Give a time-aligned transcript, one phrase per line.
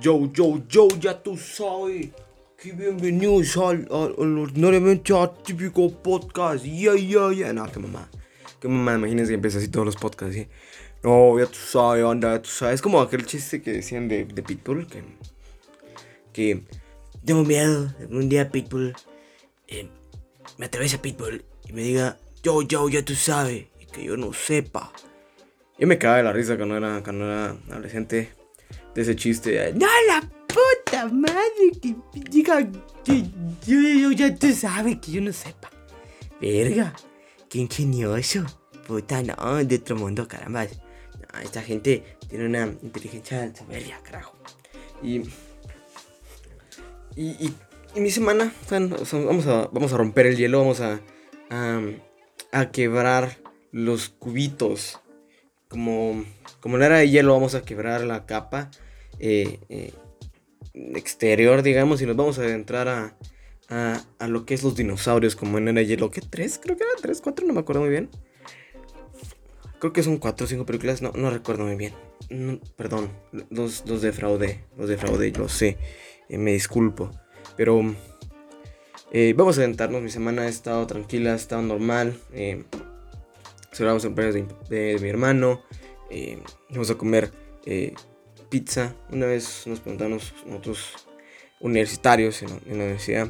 [0.00, 2.10] Yo, yo, yo, ya tú sabes.
[2.56, 6.64] Que bienvenidos al, al, al ordinariamente atípico podcast.
[6.64, 7.52] Ya, ya, ya.
[7.52, 8.08] No, qué mamá.
[8.60, 10.36] Qué mamá, imagínense que empieza así todos los podcasts.
[10.36, 10.46] ¿sí?
[11.02, 12.76] No, ya tú sabes, anda, ya tú sabes.
[12.76, 14.86] Es como aquel chiste que decían de, de Pitbull.
[14.86, 15.02] Que,
[16.32, 16.62] que
[17.24, 17.92] tengo miedo.
[18.08, 18.94] Un día Pitbull
[19.66, 19.88] eh,
[20.58, 23.66] me atraviesa Pitbull y me diga, yo, yo, ya tú sabes.
[23.80, 24.92] Y que yo no sepa.
[25.76, 28.37] Yo me cagaba de la risa cuando era, cuando era adolescente
[29.02, 29.72] ese chiste.
[29.74, 31.94] No, la puta madre que
[32.30, 32.66] diga
[33.04, 33.24] que
[33.66, 35.70] yo, ya tú sabes que yo no sepa.
[36.40, 36.94] Verga,
[37.48, 38.44] qué ingenioso.
[38.86, 40.64] Puta, no, de otro mundo, caramba.
[40.64, 44.36] No, esta gente tiene una inteligencia soberbia, carajo.
[45.02, 45.22] Y.
[47.16, 47.52] Y,
[47.96, 51.00] y, mi semana, vamos, a, vamos a romper el hielo, vamos a,
[51.50, 51.80] a,
[52.52, 53.38] a quebrar
[53.72, 55.00] los cubitos
[55.68, 56.24] como,
[56.60, 58.70] como la era de hielo vamos a quebrar la capa
[59.18, 59.92] eh, eh,
[60.74, 63.16] exterior, digamos, y nos vamos a adentrar a,
[63.68, 66.10] a, a, lo que es los dinosaurios, como en era hielo.
[66.10, 66.20] ¿Qué?
[66.20, 66.58] ¿Tres?
[66.62, 68.08] Creo que eran tres, cuatro, no me acuerdo muy bien.
[69.78, 71.94] Creo que son cuatro o cinco películas, no, no recuerdo muy bien.
[72.30, 73.10] No, perdón,
[73.50, 75.78] los, los defraudé, los defraudé, lo sé,
[76.28, 77.10] eh, me disculpo.
[77.56, 77.80] Pero
[79.36, 82.18] vamos a adentrarnos, mi semana ha estado tranquila, ha estado normal
[83.72, 85.62] celebramos el cumpleaños de, de, mi hermano,
[86.10, 86.38] eh,
[86.70, 87.32] vamos a comer
[87.64, 87.94] eh,
[88.48, 88.94] pizza.
[89.10, 91.08] Una vez nos preguntamos nosotros
[91.60, 93.28] universitarios en la, universidad,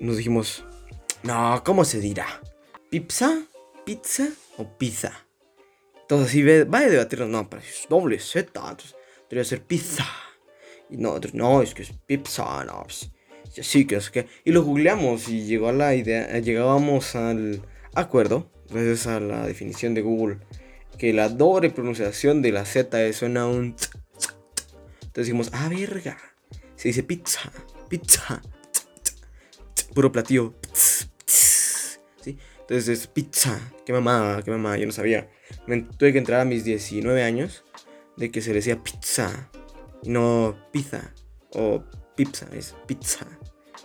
[0.00, 0.64] nos dijimos,
[1.22, 2.26] no, ¿cómo se dirá?
[2.90, 3.42] ¿Pizza?
[3.84, 5.26] ¿Pizza o pizza?
[6.02, 8.96] Entonces así va a debatirnos, no, pero es doble Z, entonces
[9.28, 10.06] debería ser pizza.
[10.90, 13.10] Y no, no, es que es pizza, no, pues,
[13.60, 14.26] sí, que es que...
[14.44, 17.62] Y lo googleamos y llegó a la idea, llegábamos al
[17.94, 20.38] acuerdo gracias a la definición de Google,
[20.98, 23.74] que la doble pronunciación de la Z suena un...
[25.18, 26.16] Entonces decimos, ah, verga.
[26.76, 27.50] Se dice pizza,
[27.88, 28.40] pizza,
[29.92, 30.54] puro platillo.
[32.22, 32.38] ¿Sí?
[32.60, 33.58] Entonces es pizza.
[33.84, 35.28] Qué mamada, qué mamada, yo no sabía.
[35.66, 37.64] Me tuve que entrar a mis 19 años
[38.16, 39.50] de que se le decía pizza
[40.04, 41.12] no pizza
[41.52, 41.82] o
[42.14, 43.26] pizza, es pizza.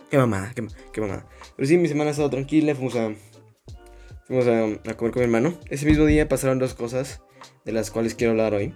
[0.08, 1.26] Qué mamada, qué, qué mamada.
[1.56, 3.12] Pero sí, mi semana ha estado tranquila, fuimos a
[4.28, 5.58] Fuimos a, a, comer con mi hermano.
[5.68, 7.22] Ese mismo día pasaron dos cosas
[7.64, 8.72] de las cuales quiero hablar hoy.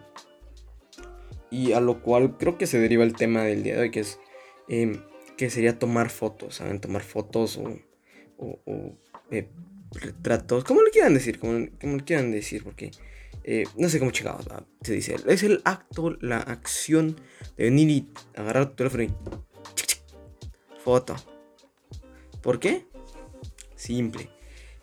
[1.51, 4.01] Y a lo cual creo que se deriva el tema del día de hoy, que
[4.01, 4.19] es
[4.69, 5.01] eh,
[5.37, 6.81] que sería tomar fotos, ¿saben?
[6.81, 7.79] Tomar fotos o,
[8.39, 8.99] o,
[9.31, 9.49] eh,
[9.93, 12.91] retratos, como le quieran decir, como, como le quieran decir, porque
[13.45, 14.47] eh, no sé cómo chingados
[14.83, 15.17] se dice.
[15.27, 17.17] Es el acto, la acción
[17.57, 19.11] de venir y agarrar tu teléfono y...
[20.85, 21.17] Foto.
[22.43, 22.87] ¿Por qué?
[23.75, 24.31] Simple.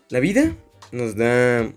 [0.09, 0.55] La vida
[0.91, 1.71] nos da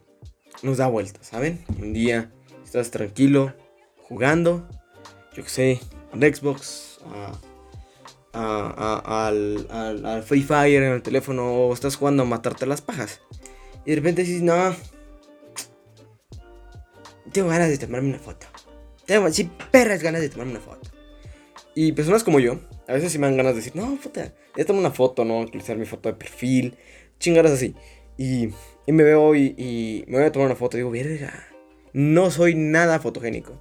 [0.62, 1.64] nos da vueltas, ¿saben?
[1.78, 2.32] Un día
[2.64, 3.54] estás tranquilo
[4.02, 4.68] jugando,
[5.38, 5.80] yo que sé,
[6.12, 6.98] al Xbox,
[8.32, 13.20] a, al, Free Fire en el teléfono o estás jugando a matarte las pajas.
[13.86, 14.74] Y de repente dices, no,
[17.30, 18.48] tengo ganas de tomarme una foto.
[19.06, 20.90] Tengo, sí, perras ganas de tomarme una foto.
[21.76, 24.64] Y personas como yo, a veces sí me dan ganas de decir, no, puta, ya
[24.64, 25.38] tomo una foto, ¿no?
[25.38, 26.76] Utilizar mi foto de perfil,
[27.20, 27.76] chingadas así.
[28.16, 28.48] Y,
[28.88, 31.46] me veo y, y, me voy a tomar una foto y digo, verga,
[31.92, 33.56] no soy nada fotogénico.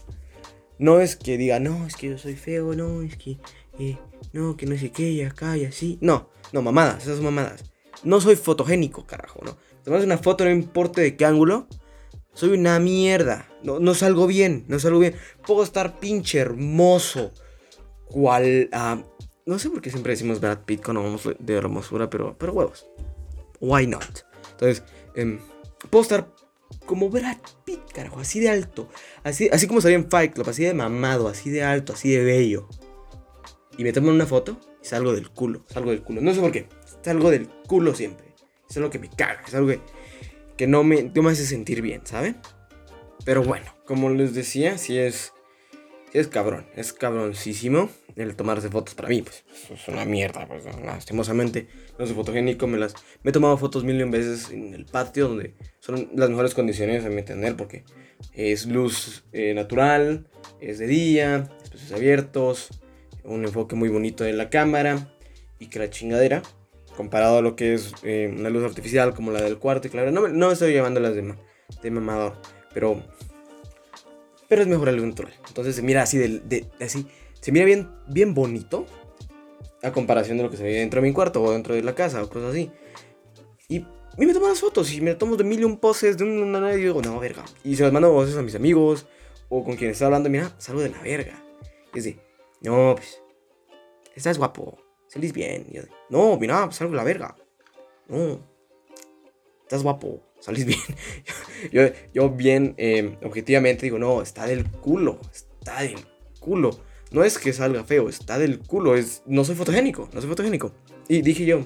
[0.79, 3.37] No es que diga, no, es que yo soy feo, no, es que,
[3.79, 3.97] eh,
[4.33, 5.97] no, que no sé qué, y acá y así.
[6.01, 7.63] No, no, mamadas, esas mamadas.
[8.03, 9.57] No soy fotogénico, carajo, ¿no?
[9.83, 11.67] Tomas una foto, no importa de qué ángulo,
[12.33, 13.47] soy una mierda.
[13.63, 15.15] No, no salgo bien, no salgo bien.
[15.45, 17.31] Puedo estar pinche hermoso.
[18.05, 19.03] Cual, uh,
[19.47, 22.87] no sé por qué siempre decimos Brad Pitt cuando vamos de hermosura, pero, pero huevos.
[23.59, 24.19] Why not?
[24.51, 24.83] Entonces,
[25.15, 25.39] eh,
[25.89, 26.31] puedo estar
[26.85, 28.89] como Brad Pitt, carajo, así de alto.
[29.23, 32.23] Así, así como salía en Fight Club, así de mamado, así de alto, así de
[32.23, 32.67] bello.
[33.77, 36.21] Y me toman una foto y salgo del culo, salgo del culo.
[36.21, 36.67] No sé por qué,
[37.03, 38.33] salgo del culo siempre.
[38.69, 39.79] Es algo que me caga, es algo que,
[40.57, 42.37] que no, me, no me hace sentir bien, ¿saben?
[43.23, 45.33] Pero bueno, como les decía, si es,
[46.19, 49.43] es cabrón, es cabroncísimo el tomarse fotos para mí, pues.
[49.71, 51.67] Es una mierda, pues lastimosamente.
[51.99, 55.29] No soy fotogénico, me las me he tomado fotos mil y veces en el patio
[55.29, 57.83] donde son las mejores condiciones a mi entender porque
[58.33, 60.27] es luz eh, natural,
[60.59, 62.69] es de día, espacios abiertos,
[63.23, 65.13] un enfoque muy bonito de la cámara
[65.59, 66.41] y que la chingadera
[66.95, 70.11] comparado a lo que es eh, una luz artificial como la del cuarto y claro,
[70.11, 71.35] no, no estoy llevando las de,
[71.83, 72.41] de mamador,
[72.73, 73.03] pero
[74.47, 75.33] pero es mejor algo natural.
[75.47, 77.07] Entonces se mira así de, de así
[77.41, 78.85] se mira bien, bien bonito
[79.83, 81.95] a comparación de lo que se ve dentro de mi cuarto o dentro de la
[81.95, 82.71] casa o cosas así.
[83.69, 83.77] Y,
[84.17, 86.73] y me tomo las fotos y me tomo de mil y un poses de una
[86.73, 87.45] y digo, no, verga.
[87.63, 89.05] Y se las mando voces a mis amigos
[89.49, 91.41] o con quienes está hablando, mira, salgo de la verga.
[91.93, 92.19] Y así,
[92.61, 93.21] no, pues,
[94.15, 94.77] estás guapo,
[95.07, 95.67] salís bien.
[95.71, 97.35] yo, no, mira, salgo la verga.
[98.07, 98.39] No,
[99.61, 100.79] estás guapo, salís bien.
[101.71, 105.97] yo, yo bien, eh, objetivamente digo, no, está del culo, está del
[106.39, 106.79] culo.
[107.11, 110.73] No es que salga feo, está del culo, es, no soy fotogénico, no soy fotogénico.
[111.07, 111.65] Y dije yo,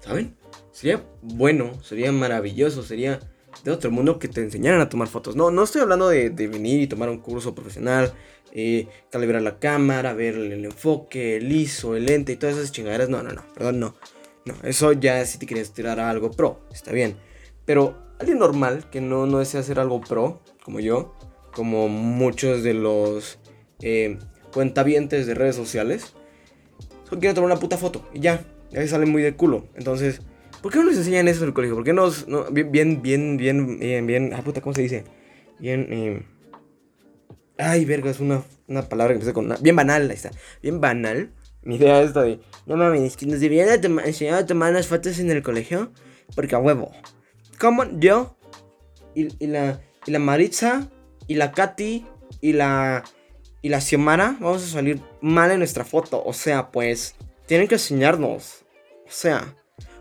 [0.00, 0.36] ¿saben?
[0.72, 3.20] Sería bueno, sería maravilloso, sería
[3.64, 5.36] de otro mundo que te enseñaran a tomar fotos.
[5.36, 8.12] No, no estoy hablando de, venir y tomar un curso profesional,
[8.52, 13.08] eh, calibrar la cámara, ver el, enfoque, el ISO, el lente y todas esas chingaderas.
[13.08, 13.96] No, no, no, perdón, no.
[14.44, 17.16] No, eso ya si te quieres tirar a algo pro, está bien.
[17.66, 21.14] Pero alguien normal que no, no desea hacer algo pro, como yo,
[21.52, 23.38] como muchos de los
[23.80, 24.18] eh,
[24.52, 26.14] cuentavientes de redes sociales,
[27.04, 29.66] solo quieren tomar una puta foto y ya, ya sale muy de culo.
[29.74, 30.22] Entonces,
[30.66, 31.76] ¿Por qué no les enseñan eso en el colegio?
[31.76, 32.10] ¿Por qué no,
[32.50, 35.04] bien, bien, bien, bien, bien, ah, puta, ¿cómo se dice?
[35.60, 36.22] Bien, eh,
[37.56, 40.32] ay, verga, es una, una palabra que empieza con bien banal, ahí está,
[40.62, 41.30] bien banal.
[41.62, 43.68] Mi idea es esta de, no mames, que nos deberían
[44.04, 45.92] enseñar a tomar las fotos en el colegio,
[46.34, 46.90] porque a huevo.
[47.58, 48.36] Como yo,
[49.14, 50.90] y, la, y la Maritza,
[51.26, 52.06] y la Katy,
[52.40, 53.04] y la,
[53.62, 57.14] y la Xiomara, vamos a salir mal en nuestra foto, o sea, pues,
[57.46, 58.64] tienen que enseñarnos,
[59.06, 59.54] o sea...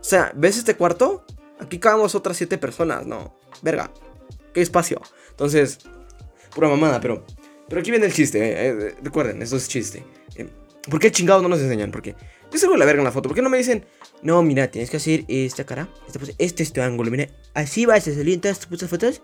[0.06, 1.26] O sea, ¿ves este cuarto?
[1.60, 3.36] Aquí cabemos otras siete personas, no.
[3.64, 3.90] Verga.
[4.54, 5.02] Qué espacio.
[5.32, 5.80] Entonces,
[6.54, 7.26] pura mamada, pero.
[7.68, 10.06] Pero aquí viene el chiste, eh, eh, recuerden, esto es chiste.
[10.36, 10.48] Eh,
[10.88, 11.90] ¿Por qué chingados no nos enseñan?
[11.90, 12.14] Porque
[12.52, 13.30] yo salgo la verga en la foto.
[13.30, 13.86] ¿Por qué no me dicen,
[14.22, 15.90] no, mira, tienes que hacer esta cara,
[16.38, 19.22] este es tu ángulo, mira, así vas a salir en todas tus putas fotos?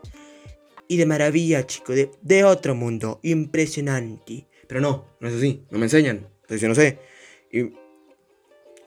[0.87, 4.47] Y de maravilla, chico, de, de otro mundo, impresionante.
[4.67, 6.27] Pero no, no es así, no me enseñan.
[6.41, 6.99] Entonces yo no sé.
[7.51, 7.63] Y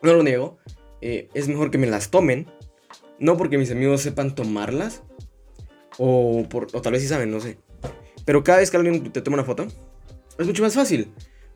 [0.02, 0.58] no lo niego,
[1.00, 2.46] eh, es mejor que me las tomen.
[3.18, 5.02] No porque mis amigos sepan tomarlas.
[5.96, 7.56] O, por, o tal vez sí saben, no sé.
[8.24, 9.66] Pero cada vez que alguien te toma una foto,
[10.38, 11.12] es mucho más fácil.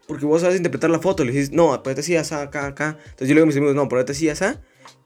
[0.08, 1.22] Porque vos sabes interpretar la foto.
[1.22, 2.96] Le dices, no, ponete así, así, acá, acá.
[2.99, 4.46] Entonces yo le digo a mis amigos, no, ponete así, así.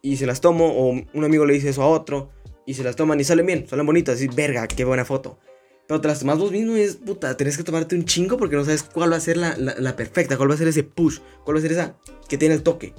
[0.00, 0.68] Y se las tomo.
[0.68, 2.30] O un amigo le dice eso a otro.
[2.64, 4.22] Y se las toman y salen bien, salen bonitas.
[4.22, 5.40] Y verga, qué buena foto.
[5.88, 7.36] Pero te las tomas vos mismo y es puta.
[7.36, 10.36] Tenés que tomarte un chingo porque no sabes cuál va a ser la, la, perfecta.
[10.36, 11.18] Cuál va a ser ese push.
[11.44, 11.96] Cuál va a ser esa
[12.28, 12.94] que tiene el toque.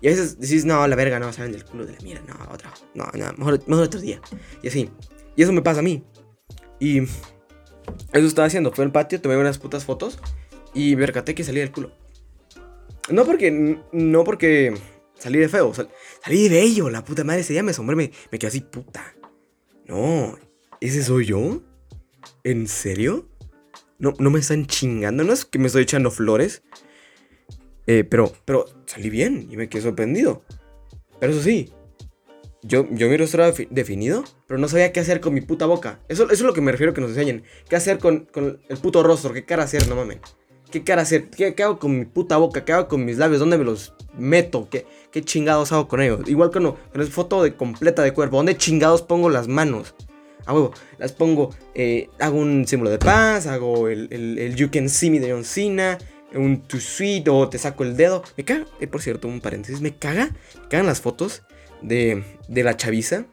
[0.00, 2.52] Y a veces decís, no, la verga, no, saben del culo de la mierda, no,
[2.52, 4.20] otra, no, no, mejor, mejor otro día.
[4.62, 4.90] Y así.
[5.36, 6.04] Y eso me pasa a mí.
[6.80, 8.72] Y eso estaba haciendo.
[8.72, 10.18] Fue al patio, tomé unas putas fotos
[10.76, 11.90] y percaté que salí del culo.
[13.08, 14.74] No porque, no porque
[15.18, 17.40] salí de feo, salí de bello, la puta madre.
[17.40, 19.14] Ese día me asombré, me, me quedé así, puta.
[19.86, 20.38] No,
[20.80, 21.62] ¿ese soy yo?
[22.44, 23.26] ¿En serio?
[23.98, 26.62] No, no me están chingando, no es que me estoy echando flores.
[27.86, 30.44] Eh, pero, pero salí bien y me quedé sorprendido.
[31.18, 31.72] Pero eso sí,
[32.62, 36.00] yo, yo mi rostro era definido, pero no sabía qué hacer con mi puta boca.
[36.08, 37.44] Eso, eso es lo que me refiero que nos enseñen.
[37.66, 39.32] ¿Qué hacer con, con el puto rostro?
[39.32, 39.88] ¿Qué cara hacer?
[39.88, 40.18] No mames.
[40.70, 41.30] ¿Qué cara hacer?
[41.30, 42.64] ¿Qué, ¿Qué, hago con mi puta boca?
[42.64, 43.40] ¿Qué hago con mis labios?
[43.40, 44.68] ¿Dónde me los meto?
[44.70, 46.20] ¿Qué, qué chingados hago con ellos?
[46.26, 48.36] Igual que no, esa foto de completa de cuerpo.
[48.36, 49.94] ¿Dónde chingados pongo las manos?
[50.44, 54.70] A huevo, las pongo, eh, hago un símbolo de paz, hago el, el, el You
[54.70, 55.98] Can See Me de John Cena,
[56.34, 58.22] un too sweet o te saco el dedo.
[58.36, 60.30] Me caga, eh, por cierto, un paréntesis, me caga,
[60.62, 61.42] me cagan las fotos
[61.82, 63.26] de, de la chaviza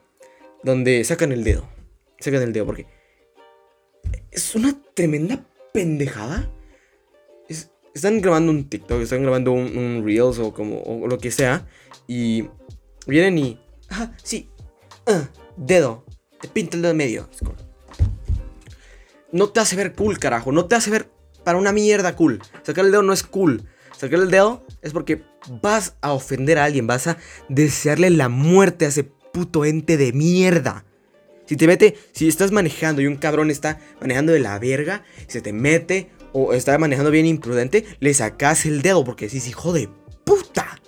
[0.64, 1.68] donde sacan el dedo.
[2.18, 2.86] Sacan el dedo porque
[4.30, 6.50] es una tremenda pendejada.
[7.94, 11.66] Están grabando un TikTok, están grabando un, Reels o como o lo que sea
[12.06, 12.48] y
[13.06, 13.60] vienen y,
[13.90, 14.50] ah, sí,
[15.06, 16.04] ah, dedo,
[16.40, 17.28] te pinta el dedo en medio.
[19.32, 21.08] No te hace ver cool, carajo, no te hace ver
[21.44, 22.42] para una mierda cool.
[22.62, 23.64] Sacar el dedo no es cool.
[23.96, 25.22] Sacar el dedo es porque
[25.62, 30.12] vas a ofender a alguien, vas a desearle la muerte a ese puto ente de
[30.12, 30.84] mierda.
[31.46, 35.42] Si te mete, si estás manejando y un cabrón está manejando de la verga, se
[35.42, 39.88] te mete o está manejando bien imprudente, le sacas el dedo porque decís, hijo de
[40.24, 40.78] puta,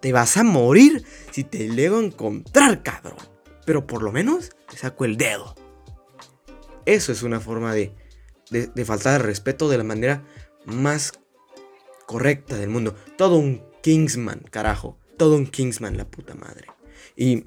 [0.00, 3.18] te vas a morir si te llego a encontrar, cabrón.
[3.66, 5.54] Pero por lo menos te saco el dedo.
[6.86, 7.94] Eso es una forma de
[8.52, 10.22] de, de faltar de respeto de la manera
[10.66, 11.12] más
[12.06, 12.94] correcta del mundo.
[13.16, 14.98] Todo un Kingsman, carajo.
[15.16, 16.68] Todo un Kingsman, la puta madre.
[17.16, 17.42] Y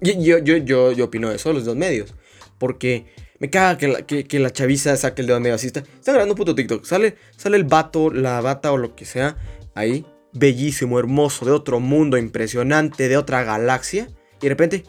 [0.00, 2.14] yo, yo, yo, yo opino eso los dos medios.
[2.58, 3.06] Porque
[3.40, 5.66] me caga que la, que, la chaviza saque el dedo medio así.
[5.66, 6.84] Está, grabando un puto TikTok.
[6.84, 9.36] Sale, sale el vato, la bata o lo que sea.
[9.74, 10.06] Ahí.
[10.32, 14.08] Bellísimo, hermoso, de otro mundo, impresionante, de otra galaxia.
[14.40, 14.84] Y de repente.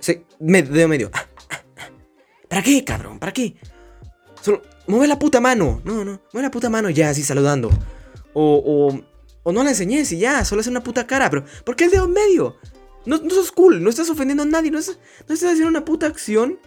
[0.00, 1.10] Se, dedo medio.
[2.48, 3.18] ¿Para qué, cabrón?
[3.18, 3.56] ¿Para qué?
[4.40, 5.80] Solo, mueve la puta mano.
[5.84, 7.70] No, no, mueve la puta mano ya, así saludando.
[8.32, 8.92] O,
[9.44, 11.30] o, no la enseñes y ya, solo es una puta cara.
[11.30, 12.56] Pero, ¿por qué el dedo medio?
[13.06, 15.84] No, no sos cool, no estás ofendiendo a nadie, no, estás, no estás haciendo una
[15.84, 16.58] puta acción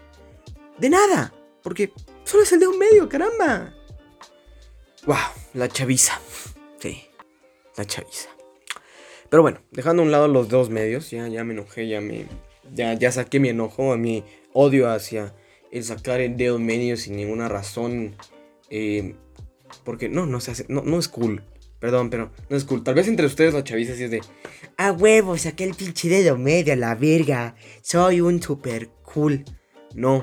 [0.84, 1.34] de nada.
[1.64, 1.94] Porque
[2.26, 3.74] solo es el dedo medio, caramba.
[5.06, 5.16] Wow,
[5.54, 6.20] la chaviza.
[6.78, 7.06] Sí,
[7.78, 8.30] la chaviza.
[9.30, 12.28] Pero bueno, dejando a un lado los dos medios, ya, ya me enojé, ya me.
[12.74, 15.34] Ya, ya saqué mi enojo, mi odio hacia
[15.72, 18.16] el sacar el dedo medio sin ninguna razón.
[18.70, 19.16] Eh,
[19.86, 21.44] porque no, no se hace, no, no es cool.
[21.80, 22.84] Perdón, pero no es cool.
[22.84, 24.22] Tal vez entre ustedes la chaviza sí es de.
[24.78, 27.56] A huevo, saqué el pinche dedo medio la verga.
[27.82, 29.46] Soy un super cool.
[29.94, 30.22] No,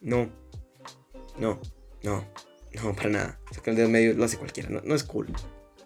[0.00, 0.30] no,
[1.38, 1.60] no,
[2.02, 2.24] no,
[2.82, 3.40] no, para nada.
[3.50, 5.28] Sacar el dedo medio lo hace cualquiera, no, no es cool.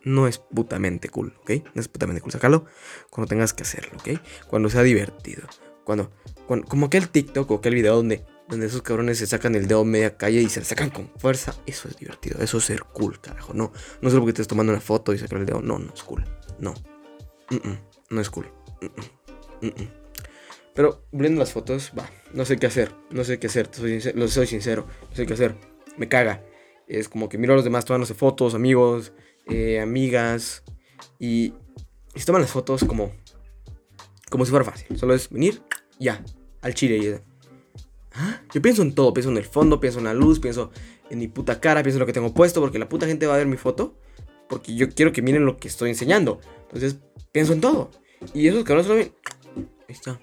[0.05, 1.51] No es putamente cool, ¿ok?
[1.75, 2.33] No es putamente cool.
[2.33, 2.65] Sácalo
[3.11, 4.21] cuando tengas que hacerlo, ¿ok?
[4.49, 5.47] Cuando sea divertido.
[5.85, 6.13] Cuando,
[6.47, 9.85] cuando como aquel TikTok o aquel video donde donde esos cabrones se sacan el dedo
[9.85, 11.55] media calle y se le sacan con fuerza.
[11.67, 13.55] Eso es divertido, eso es ser cool, carajo.
[13.55, 15.63] No, no solo porque estés tomando una foto y sacar el dedo.
[15.63, 16.25] No, no es cool.
[16.59, 16.75] No.
[18.11, 18.53] no es cool.
[20.75, 22.95] Pero viendo las fotos, va, no sé qué hacer.
[23.11, 24.87] No sé qué hacer, soy lo soy sincero.
[25.11, 25.57] No sé qué hacer.
[25.97, 26.43] Me caga.
[26.87, 29.13] Es como que miro a los demás tomándose fotos, amigos,
[29.47, 30.63] eh, amigas.
[31.19, 31.55] Y,
[32.15, 33.13] y se toman las fotos como,
[34.31, 34.97] como si fuera fácil.
[34.99, 35.63] Solo es venir,
[35.99, 36.25] ya,
[36.63, 36.97] al chile.
[36.97, 37.33] Y,
[38.53, 40.71] yo pienso en todo, pienso en el fondo, pienso en la luz, pienso
[41.11, 43.35] en mi puta cara, pienso en lo que tengo puesto, porque la puta gente va
[43.35, 43.99] a ver mi foto,
[44.49, 46.41] porque yo quiero que miren lo que estoy enseñando.
[46.65, 46.99] Entonces,
[47.33, 47.91] pienso en todo.
[48.35, 49.15] Y esos cabrones solo ven.
[49.89, 50.21] Ahí está.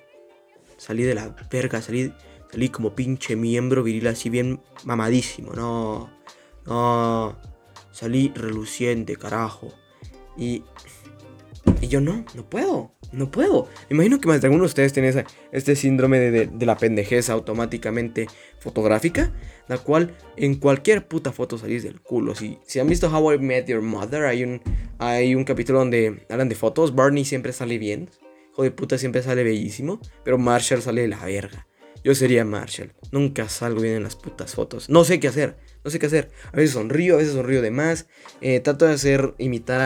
[0.80, 2.14] Salí de la verga, salí,
[2.50, 5.52] salí como pinche miembro viril así bien mamadísimo.
[5.54, 6.10] No,
[6.66, 7.38] no.
[7.92, 9.74] Salí reluciente, carajo.
[10.38, 10.64] Y,
[11.82, 12.94] y yo no, no puedo.
[13.12, 13.68] No puedo.
[13.90, 18.28] imagino que más de alguno de ustedes tiene este síndrome de, la pendejeza automáticamente
[18.60, 19.34] fotográfica,
[19.68, 22.36] la cual en cualquier puta foto salís del culo.
[22.36, 24.62] Si, si han visto How I Met Your Mother, hay un,
[24.98, 26.96] hay un capítulo donde hablan de fotos.
[26.96, 28.10] Barney siempre sale bien.
[28.64, 30.00] De puta siempre sale bellísimo.
[30.24, 31.68] Pero Marshall sale de la verga.
[32.04, 32.94] Yo sería Marshall.
[33.12, 34.90] Nunca salgo bien en las putas fotos.
[34.90, 35.58] No sé qué hacer.
[35.84, 36.32] No sé qué hacer.
[36.52, 38.08] A veces sonrío, a veces sonrío de más.
[38.42, 39.82] Eh, trato de hacer, imitar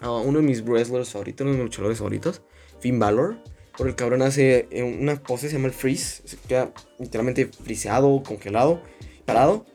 [0.00, 2.42] a uno de mis wrestlers favoritos, uno de mis luchadores favoritos,
[2.80, 3.38] Finn Balor.
[3.76, 6.22] Por el cabrón hace eh, una pose, se llama el freeze.
[6.24, 8.82] Se queda literalmente friseado, congelado,
[9.24, 9.66] parado.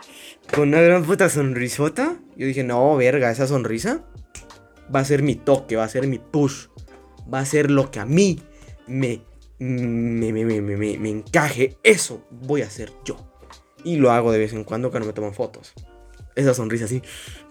[0.54, 2.20] Con una gran puta sonrisota.
[2.36, 4.04] Yo dije, no, verga, esa sonrisa
[4.94, 6.68] va a ser mi toque, va a ser mi push.
[7.32, 8.40] Va a ser lo que a mí
[8.88, 9.22] me,
[9.60, 11.78] me, me, me, me, encaje.
[11.84, 13.18] Eso voy a hacer yo.
[13.84, 15.74] Y lo hago de vez en cuando cuando me toman fotos
[16.36, 17.02] esa sonrisa así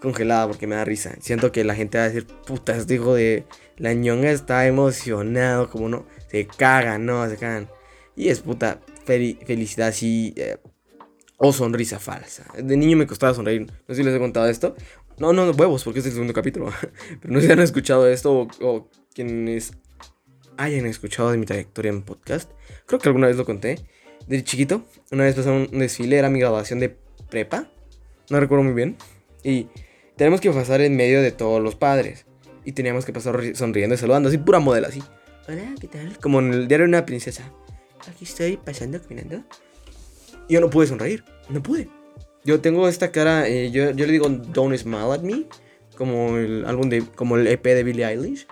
[0.01, 1.15] congelada porque me da risa.
[1.21, 3.45] Siento que la gente va a decir, puta, este hijo de
[3.77, 7.69] la ñonga está emocionado, como no, se cagan, no, se cagan.
[8.15, 10.57] Y es puta felicidad así, eh,
[11.37, 12.45] o sonrisa falsa.
[12.57, 14.75] De niño me costaba sonreír, no sé si les he contado esto.
[15.17, 16.71] No, no, huevos, porque es el segundo capítulo.
[17.21, 19.73] Pero no sé si han escuchado esto o, quienes
[20.57, 22.51] hayan escuchado de mi trayectoria en podcast.
[22.85, 23.79] Creo que alguna vez lo conté.
[24.27, 26.95] De chiquito, una vez pasamos un desfile, era mi graduación de
[27.29, 27.69] prepa
[28.29, 28.97] no recuerdo muy bien.
[29.43, 29.67] Y
[30.15, 32.25] tenemos que pasar en medio de todos los padres.
[32.65, 35.03] Y teníamos que pasar sonriendo y saludando, así pura modelo, así.
[35.47, 36.17] Hola, ¿qué tal?
[36.19, 37.51] Como en el diario de una princesa.
[38.07, 39.43] Aquí estoy pasando, caminando.
[40.47, 41.89] Yo no pude sonreír, no pude.
[42.45, 45.45] Yo tengo esta cara, eh, yo, yo, le digo Don't Smile at Me,
[45.97, 48.47] como el álbum de, como el EP de Billie Eilish.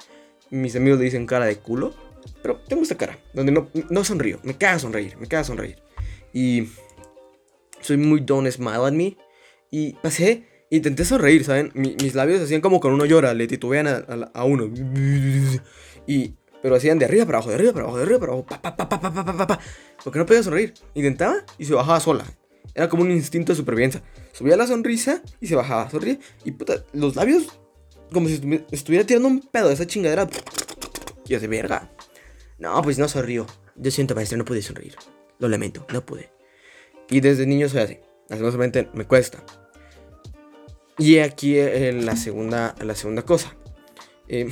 [0.51, 1.93] Mis amigos le dicen cara de culo.
[2.43, 5.77] Pero tengo esta cara, donde no, no sonrío, me caga sonreír, me caga sonreír.
[6.33, 6.67] Y
[7.81, 9.17] soy muy Don't Smile at Me.
[9.71, 11.71] Y pasé, intenté sonreír, ¿saben?
[11.73, 14.71] mis labios hacían como cuando uno llora, le titubean a, a, uno.
[16.07, 18.45] Y, pero hacían de arriba para abajo, de arriba para abajo, de arriba para abajo,
[18.47, 19.59] pa, pa, pa, pa, pa, pa, pa,
[20.03, 20.73] Porque no podía sonreír.
[20.93, 22.25] Intentaba y se bajaba sola.
[22.73, 24.01] Era como un instinto de supervivencia.
[24.31, 25.89] Subía la sonrisa y se bajaba.
[25.89, 27.59] Sonríe y puta, los labios
[28.11, 30.29] como si estuviera tirando un pedo de esa chingadera.
[31.25, 31.89] Y de verga.
[32.59, 33.45] No, pues no sonrío.
[33.75, 34.95] Yo siento, maestro, no pude sonreír.
[35.39, 36.29] Lo lamento, no pude.
[37.09, 37.99] Y desde niño soy así.
[38.27, 39.43] Lastimosamente me cuesta.
[40.97, 43.55] Y aquí eh, la, segunda, la segunda cosa.
[44.27, 44.51] Eh,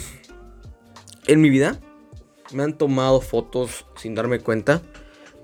[1.27, 1.79] en mi vida
[2.53, 4.81] me han tomado fotos sin darme cuenta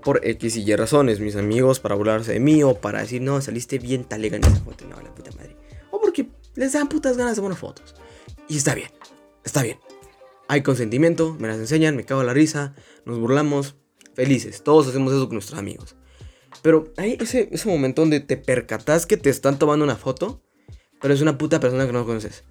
[0.03, 1.19] por X y Y razones.
[1.19, 4.55] Mis amigos para burlarse de mí o para decir, no, saliste bien talega en esa
[4.61, 4.85] foto.
[4.85, 5.55] No, la puta madre.
[5.91, 7.93] O porque les dan putas ganas de buenas fotos.
[8.47, 8.89] Y está bien,
[9.43, 9.79] está bien.
[10.47, 12.75] Hay consentimiento, me las enseñan, me cago en la risa,
[13.05, 13.75] nos burlamos,
[14.13, 14.63] felices.
[14.63, 15.95] Todos hacemos eso con nuestros amigos.
[16.61, 20.41] Pero hay ese, ese momento donde te percatas que te están tomando una foto
[21.05, 22.45] pero es una puta persona que no conoces.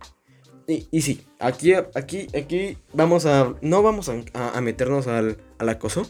[0.69, 3.55] Y, y sí, aquí, aquí, aquí vamos a.
[3.63, 6.07] No vamos a, meternos al, acoso.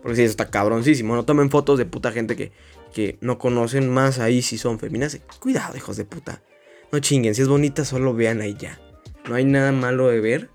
[0.00, 1.16] Porque sí, eso está cabroncísimo.
[1.16, 2.52] No tomen fotos de puta gente que,
[2.92, 5.18] que no conocen más ahí si son feminas.
[5.40, 6.44] Cuidado, hijos de puta.
[6.92, 8.80] No chinguen, si es bonita, solo vean ahí ya.
[9.28, 10.50] No hay nada malo de ver.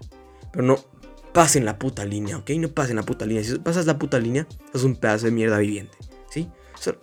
[0.51, 0.77] Pero no
[1.33, 2.50] pasen la puta línea, ¿ok?
[2.57, 3.43] No pasen la puta línea.
[3.43, 5.95] Si pasas la puta línea, es un pedazo de mierda viviente,
[6.29, 6.50] ¿sí?
[6.79, 7.00] Solo,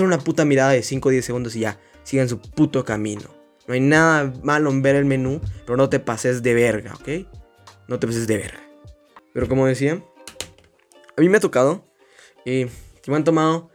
[0.00, 3.28] una puta mirada de 5 o 10 segundos y ya sigan su puto camino.
[3.68, 7.26] No hay nada malo en ver el menú, pero no te pases de verga, ¿ok?
[7.86, 8.60] No te pases de verga.
[9.32, 10.02] Pero como decía,
[11.16, 11.86] a mí me ha tocado
[12.44, 12.66] y
[13.06, 13.70] me han tomado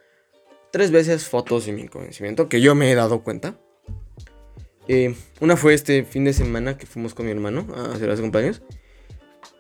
[0.71, 3.57] tres veces fotos sin mi conocimiento, que yo me he dado cuenta.
[4.87, 8.21] Eh, una fue este fin de semana que fuimos con mi hermano a hacer las
[8.21, 8.61] cumpleaños.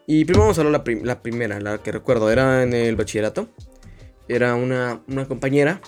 [0.07, 3.49] Y primero vamos a hablar la, la, primera, la que recuerdo, era en el bachillerato.
[4.27, 5.81] Era una, una compañera,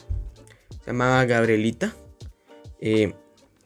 [0.84, 1.94] se llamaba Gabrielita.
[2.82, 3.14] Eh,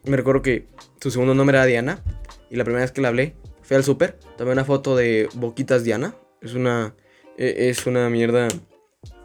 [0.05, 0.67] me recuerdo que
[0.99, 2.03] su segundo nombre era Diana.
[2.49, 5.85] Y la primera vez que la hablé, fui al súper, tomé una foto de Boquitas
[5.85, 6.15] Diana.
[6.41, 6.95] Es una,
[7.37, 8.49] e, es una mierda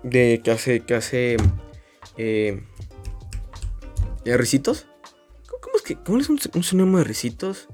[0.04, 1.36] de que hace, que hace
[2.16, 2.62] eh,
[4.24, 4.86] risitos.
[6.04, 7.68] ¿Cómo, es que, cómo es un, un de risitos?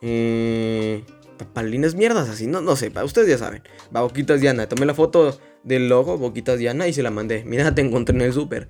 [0.00, 1.04] Eh,
[1.38, 3.62] papalinas mierdas así, no, no sé, ustedes ya saben.
[3.94, 7.44] Va, Boquitas Diana, tomé la foto del logo, Boquitas Diana, y se la mandé.
[7.44, 8.68] Mira, te encontré en el súper.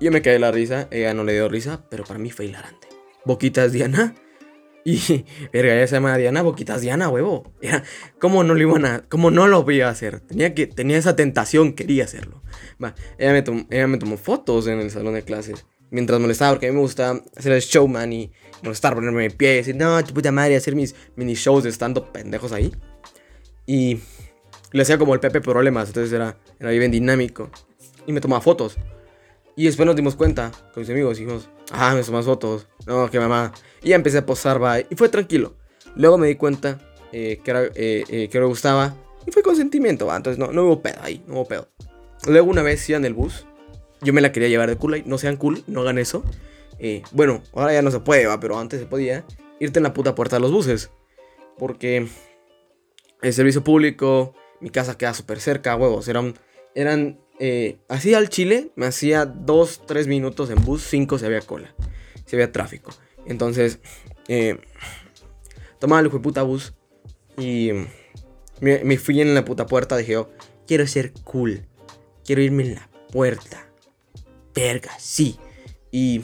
[0.00, 2.88] Yo me caí la risa, ella no le dio risa, pero para mí fue hilarante.
[3.24, 4.14] Boquitas Diana.
[4.88, 7.52] Y, verga, ella se llama Diana, Boquitas Diana, huevo.
[7.60, 7.82] Era,
[8.20, 10.20] ¿cómo no lo iban a, cómo no lo voy a hacer?
[10.20, 12.40] Tenía que, tenía esa tentación, quería hacerlo.
[12.80, 15.66] Va, ella me tomó fotos en el salón de clases.
[15.90, 19.54] Mientras molestaba, porque a mí me gusta hacer el showman y molestar, ponerme de pie
[19.54, 22.74] y decir, no, tu puta madre, hacer mis mini shows de estando pendejos ahí.
[23.66, 23.98] Y
[24.72, 27.50] le hacía como el Pepe Problemas, entonces era, era bien dinámico.
[28.06, 28.76] Y me tomaba fotos.
[29.56, 33.18] Y después nos dimos cuenta con mis amigos, dijimos, ah, me tomas fotos, no, que
[33.18, 33.52] mamá.
[33.82, 35.56] Y ya empecé a posar, va, y fue tranquilo.
[35.94, 36.78] Luego me di cuenta
[37.10, 38.94] eh, que, era, eh, eh, que me gustaba,
[39.26, 41.68] y fue consentimiento, va, entonces no, no hubo pedo ahí, no hubo pedo.
[42.26, 43.46] Luego una vez iba en el bus,
[44.00, 46.24] yo me la quería llevar de cool, no sean cool, no hagan eso.
[47.12, 49.24] bueno, ahora ya no se puede, va, pero antes se podía
[49.60, 50.90] irte en la puta puerta de los buses.
[51.58, 52.06] Porque
[53.22, 56.34] el servicio público, mi casa queda súper cerca, huevos, eran,
[56.74, 61.40] eran eh, así al Chile me hacía 2, 3 minutos en bus, 5 si había
[61.40, 61.74] cola,
[62.24, 62.92] si había tráfico.
[63.26, 63.80] Entonces,
[64.28, 64.58] eh,
[65.78, 66.74] tomaba el puta bus
[67.36, 67.70] y
[68.60, 69.96] me, fui en la puta puerta.
[69.96, 70.30] Dije, yo,
[70.66, 71.66] quiero ser cool,
[72.24, 73.65] quiero irme en la puerta.
[74.56, 75.38] Verga, sí.
[75.92, 76.22] Y,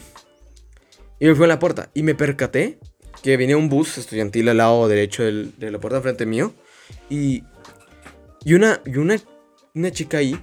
[1.21, 2.79] y me fui en la puerta y me percaté
[3.23, 6.53] que venía un bus estudiantil al lado derecho de la puerta frente mío.
[7.11, 7.45] Y,
[8.45, 9.17] y, una, y una,
[9.75, 10.43] una chica ahí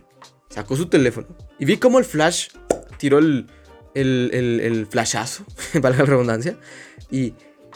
[0.50, 1.28] sacó su teléfono
[1.60, 2.50] y vi como el flash
[2.98, 3.48] tiró el,
[3.96, 4.30] el,
[4.64, 5.46] el, flashazo,
[5.82, 6.58] para la redundancia,
[7.10, 7.34] y,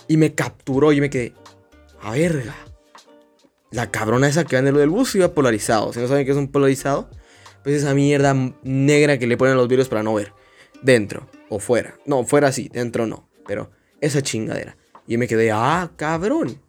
[0.07, 1.33] y me capturó y me quedé,
[2.01, 2.55] a verga.
[3.71, 5.91] La cabrona esa que va en el del bus iba polarizado.
[5.93, 7.09] Si no saben qué es un polarizado,
[7.63, 10.33] pues esa mierda negra que le ponen los virus para no ver.
[10.81, 11.97] Dentro o fuera.
[12.05, 13.29] No, fuera sí, dentro no.
[13.47, 13.71] Pero
[14.01, 14.77] esa chingadera.
[15.07, 16.59] Y me quedé, ah, cabrón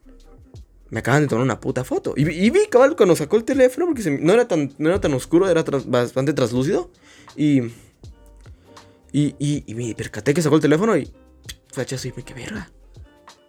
[0.94, 2.14] me acaban de tomar una puta foto.
[2.16, 5.48] Y, vi, cabal, cuando sacó el teléfono, porque no, era tan, no era tan oscuro,
[5.48, 6.92] era bastante translúcido.
[7.34, 7.62] Y,
[9.10, 11.12] y, y, me percaté que sacó el teléfono y
[11.72, 12.70] flachazo y me quedé verga.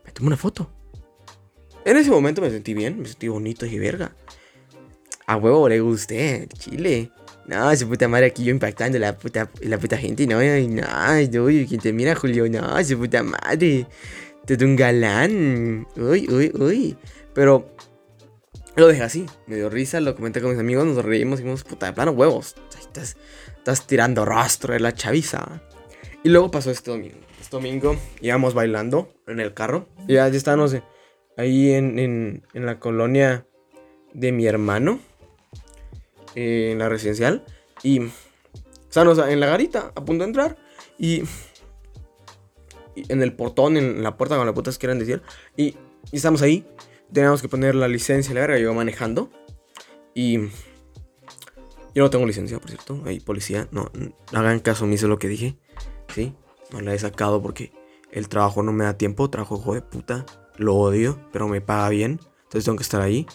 [0.04, 0.72] Me tomé una foto.
[1.86, 4.16] En ese momento me sentí bien, me sentí bonito y verga.
[5.28, 7.12] A huevo le gusté, Chile.
[7.48, 11.68] No, su puta madre aquí yo impactando la puta, la puta gente, no, no, no,
[11.68, 13.88] quien te mira, Julio, no, su puta madre.
[14.46, 15.88] Te un galán.
[15.96, 16.98] Uy, uy, uy.
[17.34, 17.76] Pero
[18.76, 21.64] lo dejé así, me dio risa, lo comenté con mis amigos, nos reímos y dijimos,
[21.64, 22.56] puta, de plano huevos.
[22.80, 23.18] Estás,
[23.58, 25.62] estás tirando rastro de la chaviza.
[26.24, 27.18] Y luego pasó este domingo.
[27.40, 29.88] Este domingo íbamos bailando en el carro.
[30.08, 30.76] Y ya, estábamos
[31.38, 33.48] ahí en, en, en, la colonia
[34.14, 35.00] de mi hermano,
[36.36, 37.46] en la residencial.
[37.84, 38.02] Y
[38.88, 40.58] estábamos en la garita, a punto de entrar.
[40.98, 41.24] Y,
[42.96, 45.22] en el portón, en la puerta, con las putas quieran decir.
[45.58, 45.76] Y,
[46.12, 46.66] estamos ahí
[47.12, 49.30] teníamos que poner la licencia, la verga, yo manejando.
[50.14, 50.40] Y
[51.94, 53.02] yo no tengo licencia, por cierto.
[53.06, 53.92] Hay policía, no,
[54.34, 55.58] hagan caso omiso lo que dije.
[56.14, 56.34] Sí,
[56.72, 57.74] no la he sacado porque
[58.12, 59.30] el trabajo no me da tiempo.
[59.30, 60.26] Trabajo hijo de puta,
[60.58, 62.20] lo odio, pero me paga bien.
[62.44, 63.26] Entonces tengo que estar ahí.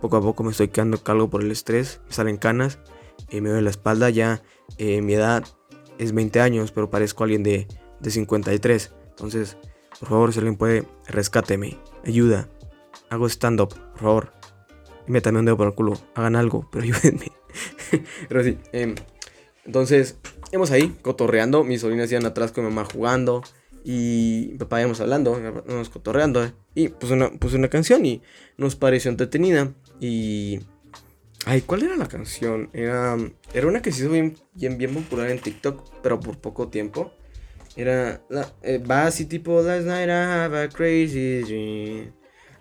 [0.00, 2.00] Poco a poco me estoy quedando calvo por el estrés.
[2.06, 2.78] Me salen canas,
[3.28, 4.10] eh, me duele la espalda.
[4.10, 4.42] Ya
[4.78, 5.44] eh, mi edad
[5.98, 7.66] es 20 años, pero parezco alguien de,
[8.00, 8.92] de 53.
[9.10, 9.56] Entonces,
[9.98, 11.78] por favor, si alguien puede, rescáteme.
[12.06, 12.48] Ayuda
[13.10, 14.32] hago stand-up, por favor.
[15.06, 15.98] Y métame un dedo por el culo.
[16.14, 17.30] Hagan algo, pero ayúdenme.
[18.28, 18.58] pero sí.
[18.72, 18.94] Em,
[19.66, 20.16] entonces,
[20.50, 21.64] íbamos ahí, cotorreando.
[21.64, 23.42] Mis sobrinas iban atrás con mi mamá jugando.
[23.82, 26.50] Y papá íbamos hablando, íbamos cotorreando.
[26.74, 28.22] Y puse una, puse una canción y
[28.56, 29.72] nos pareció entretenida.
[30.00, 30.60] Y.
[31.46, 32.70] Ay, ¿cuál era la canción?
[32.72, 33.16] Era,
[33.54, 37.12] era una que se hizo bien, bien, bien popular en TikTok, pero por poco tiempo.
[37.76, 38.82] Era la, eh,
[39.28, 42.12] tipo Last night I have a crazy dream.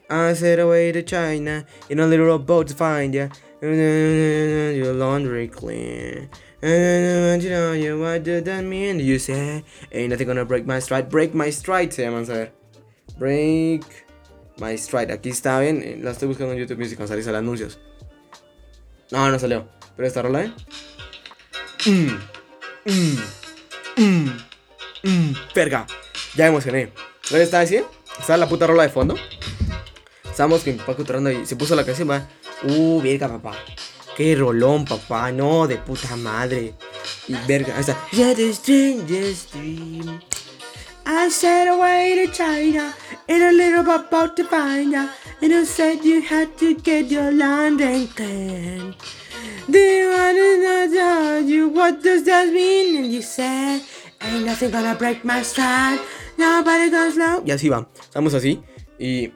[0.10, 3.30] I said away to China in a little boat to find ya.
[3.62, 6.30] Your laundry clean.
[6.62, 8.99] You know what does that mean?
[8.99, 11.10] You say, ain't nothing gonna break my stride.
[11.10, 12.52] Break my stride se llaman, a ver.
[13.17, 13.84] Break
[14.59, 15.11] my stride.
[15.13, 15.81] Aquí está, ven.
[15.83, 17.79] eh, La estoy buscando en YouTube Music cuando salís a los anuncios.
[19.11, 19.67] No, no salió.
[19.95, 20.53] Pero esta rola, ¿eh?
[21.85, 22.17] Mm,
[22.85, 23.17] mm,
[23.97, 24.29] mm,
[25.03, 25.33] mm.
[25.55, 25.87] Verga.
[26.35, 26.91] Ya emocioné.
[27.31, 27.79] ¿Lo estaba así?
[28.19, 29.15] Estaba la puta rola de fondo.
[30.29, 32.27] Estábamos con mi papá y se puso la canción, va.
[32.63, 33.57] Uh, verga, papá.
[34.15, 35.31] Qué rolón, papá.
[35.31, 36.73] No, de puta madre.
[37.27, 37.97] Y verga, está.
[38.11, 40.19] Yeah, the strangest dream.
[41.11, 42.93] I said away to China
[43.27, 45.07] in a little boat to find ya.
[45.41, 48.93] And you said you had to get your London clean.
[49.67, 53.03] Do you wanna know you what does that mean?
[53.03, 53.81] And you said,
[54.21, 55.99] ain't nothing gonna break my stride.
[56.37, 57.41] Nobody goes low.
[57.43, 57.89] Y así va.
[57.99, 58.61] Estamos así.
[58.99, 59.33] Y.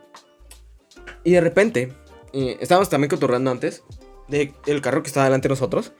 [1.24, 1.92] Y de repente.
[2.34, 3.82] eh, estábamos también cotorreando antes.
[4.28, 5.92] De el carro que estaba delante de nosotros.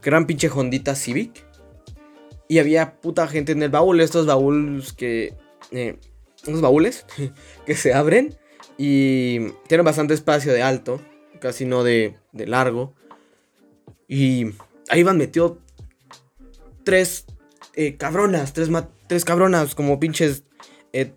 [0.00, 1.44] Que eran pinche Hondita Civic.
[2.50, 4.00] Y había puta gente en el baúl.
[4.00, 5.34] Estos baúles que.
[5.70, 6.00] Eh,
[6.48, 7.06] unos baúles
[7.64, 8.34] que se abren.
[8.76, 11.00] Y tienen bastante espacio de alto.
[11.38, 12.92] Casi no de, de largo.
[14.08, 14.46] Y
[14.88, 15.60] ahí van metido
[16.82, 17.26] tres
[17.76, 18.68] eh, cabronas, tres,
[19.06, 20.42] tres cabronas, como pinches
[20.92, 21.12] eh,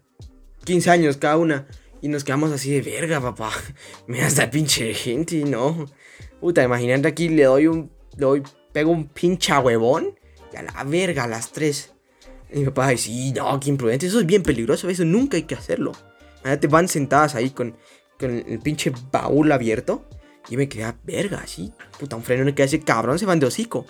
[0.66, 1.66] 15 años cada una.
[2.00, 3.50] Y nos quedamos así de verga, papá.
[4.06, 5.88] Mira esta pinche gente, ¿no?
[6.40, 7.92] Puta, imagínate aquí, le doy un.
[8.18, 10.14] Le doy, pego un pinche huevón.
[10.58, 11.94] A la verga, a las tres.
[12.52, 14.06] Y mi papá dice, sí, no, qué imprudente.
[14.06, 15.92] Eso es bien peligroso, eso nunca hay que hacerlo.
[16.42, 17.76] Imagínate, van sentadas ahí con,
[18.20, 20.06] con el pinche baúl abierto.
[20.50, 21.74] Y me quedé verga, así.
[21.98, 23.86] Puta, un freno que hace cabrón, se van de hocico.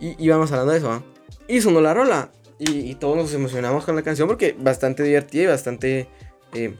[0.00, 1.04] Y íbamos hablando de eso.
[1.48, 2.32] Y sonó la rola.
[2.58, 6.08] Y, y todos nos emocionamos con la canción porque bastante divertida y bastante
[6.54, 6.74] eh,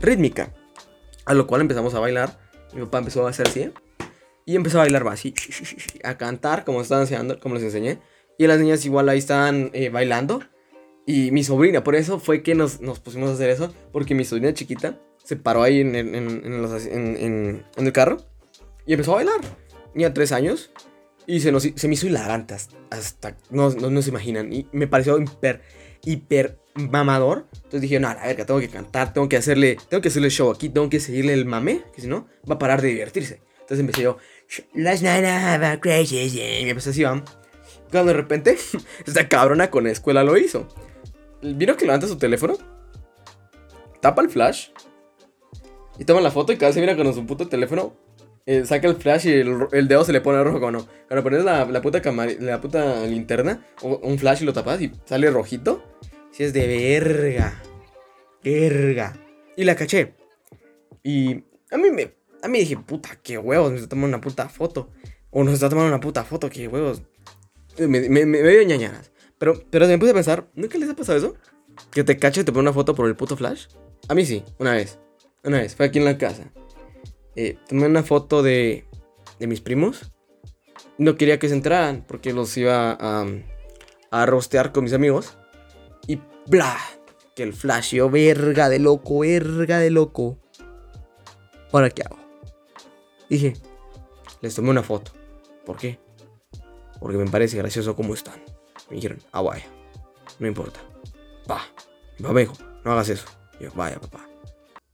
[0.00, 0.52] rítmica.
[1.24, 2.38] A lo cual empezamos a bailar.
[2.74, 3.72] Mi papá empezó a hacer así.
[4.44, 5.34] Y empezó a bailar así.
[6.04, 7.98] A cantar, como estaban enseñando, como les enseñé.
[8.38, 10.40] Y las niñas igual ahí estaban eh, bailando.
[11.06, 13.72] Y mi sobrina, por eso fue que nos, nos pusimos a hacer eso.
[13.92, 18.18] Porque mi sobrina chiquita se paró ahí en, en- en- los en- el carro.
[18.86, 19.40] Y empezó a bailar.
[19.92, 20.70] Tenía tres años.
[21.26, 24.52] Y se, nos, se me hizo hilarante hasta, hasta- no, no, no se imaginan.
[24.52, 25.62] Y me pareció hiper,
[26.04, 27.46] hiper mamador.
[27.54, 30.30] Entonces dije, no, a la verga, tengo que cantar, tengo que hacerle, tengo que hacerle
[30.30, 33.40] show aquí, tengo que seguirle el mame, que si no, va a parar de divertirse.
[33.60, 34.18] Entonces empecé yo,
[35.06, 36.16] have a crazy.
[36.18, 37.24] Y empecé así, ¿va?
[37.96, 38.58] Cuando de repente,
[39.06, 40.68] esta cabrona con la escuela lo hizo.
[41.42, 42.58] Vino que levanta su teléfono,
[44.00, 44.68] tapa el flash,
[45.98, 47.96] y toma la foto y cada vez se mira con su puto teléfono
[48.44, 50.86] eh, saca el flash y el, dedo se le pone rojo no.
[51.08, 52.00] Cuando pones la, la puta
[52.38, 55.82] la puta linterna o un flash y lo tapas y sale rojito.
[56.30, 57.60] Si es de verga.
[58.44, 59.16] Verga.
[59.56, 60.14] Y la caché.
[61.02, 64.48] Y a mí me a mí dije, puta, qué huevos, me está tomando una puta
[64.48, 64.90] foto.
[65.30, 67.02] O nos está tomando una puta foto, qué huevos.
[67.78, 69.10] Me, me, me, dio ñañaras.
[69.38, 71.34] Pero, pero me puse a pensar, ¿nunca les ha pasado eso?
[71.90, 73.66] Que te cache y te pone una foto por el puto flash.
[74.08, 74.98] A mí sí, una vez.
[75.44, 76.50] Una vez, fue aquí en la casa.
[77.34, 78.86] Eh, tomé una foto de,
[79.38, 80.10] de mis primos.
[80.98, 83.26] No quería que se enteraran porque los iba a,
[84.10, 85.36] a rostear con mis amigos.
[86.06, 86.76] Y bla,
[87.34, 90.38] que el flash yo, verga de loco, verga de loco.
[91.72, 92.18] ¿Ahora qué hago?
[93.28, 93.54] Dije,
[94.40, 95.12] les tomé una foto.
[95.64, 95.98] ¿Por qué?
[97.06, 98.42] Porque me parece gracioso cómo están.
[98.90, 99.64] Me dijeron, ah, vaya,
[100.40, 100.80] no importa.
[101.48, 101.60] Va.
[102.18, 103.26] Papá me no hagas eso.
[103.60, 104.28] Y yo, vaya, papá.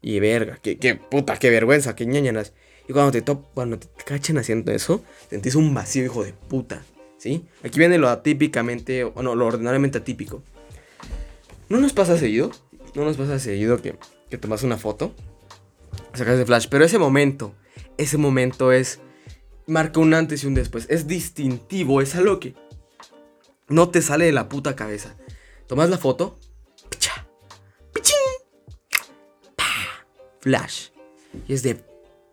[0.02, 2.52] Y verga, qué, qué puta, qué vergüenza, qué ñañanas.
[2.86, 6.82] Y cuando te, top, cuando te cachen haciendo eso, sentís un vacío, hijo de puta.
[7.16, 7.46] ¿Sí?
[7.64, 10.42] Aquí viene lo atípicamente, o no, lo ordinariamente atípico.
[11.70, 12.50] ¿No nos pasa seguido?
[12.94, 13.96] ¿No nos pasa seguido que,
[14.28, 15.14] que tomas una foto?
[16.12, 16.66] Sacas de flash.
[16.68, 17.54] Pero ese momento,
[17.96, 19.00] ese momento es.
[19.66, 20.86] Marca un antes y un después.
[20.90, 22.54] Es distintivo, es algo que
[23.68, 25.16] no te sale de la puta cabeza.
[25.66, 26.38] Tomas la foto.
[26.88, 27.26] Picha,
[27.92, 28.16] pichín,
[29.56, 29.64] pa,
[30.40, 30.88] Flash.
[31.48, 31.84] Y es de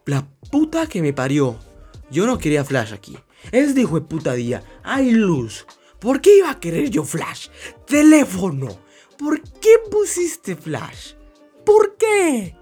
[0.06, 1.58] la puta que me parió.
[2.12, 3.18] Yo no quería flash aquí.
[3.52, 4.64] Es de hijo de puta día.
[4.84, 5.66] Hay luz.
[6.00, 7.50] ¿Por qué iba a querer yo flash?
[7.86, 8.68] Teléfono.
[9.18, 11.14] ¿Por qué pusiste flash?
[11.66, 12.56] ¿Por qué?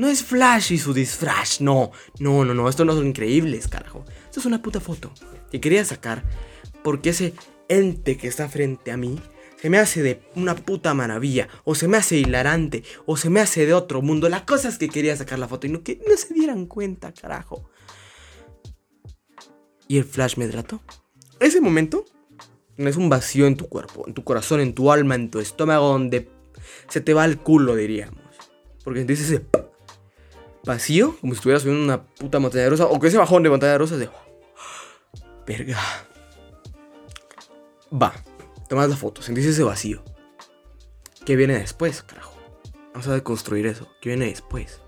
[0.00, 4.06] No es Flash y su disfraz, no, no, no, no, esto no son increíbles, carajo.
[4.24, 5.12] Esto es una puta foto
[5.50, 6.24] que quería sacar
[6.82, 7.34] porque ese
[7.68, 9.20] ente que está frente a mí
[9.60, 13.40] se me hace de una puta maravilla, o se me hace hilarante, o se me
[13.40, 14.30] hace de otro mundo.
[14.30, 17.68] La cosa es que quería sacar la foto y no se dieran cuenta, carajo.
[19.86, 20.80] Y el Flash me trató.
[21.40, 22.06] Ese momento
[22.78, 25.88] es un vacío en tu cuerpo, en tu corazón, en tu alma, en tu estómago,
[25.88, 26.30] donde
[26.88, 28.18] se te va el culo, diríamos.
[28.82, 29.44] Porque dices ese
[30.64, 33.78] vacío, como si estuvieras subiendo una puta montaña rusa, o que ese bajón de montaña
[33.78, 34.08] rusa de.
[35.46, 35.78] Verga.
[37.92, 38.12] Va,
[38.68, 40.02] tomas la foto, sentís ese vacío.
[41.24, 42.34] ¿Qué viene después, carajo?
[42.92, 43.88] Vamos a deconstruir eso.
[44.00, 44.80] ¿Qué viene después?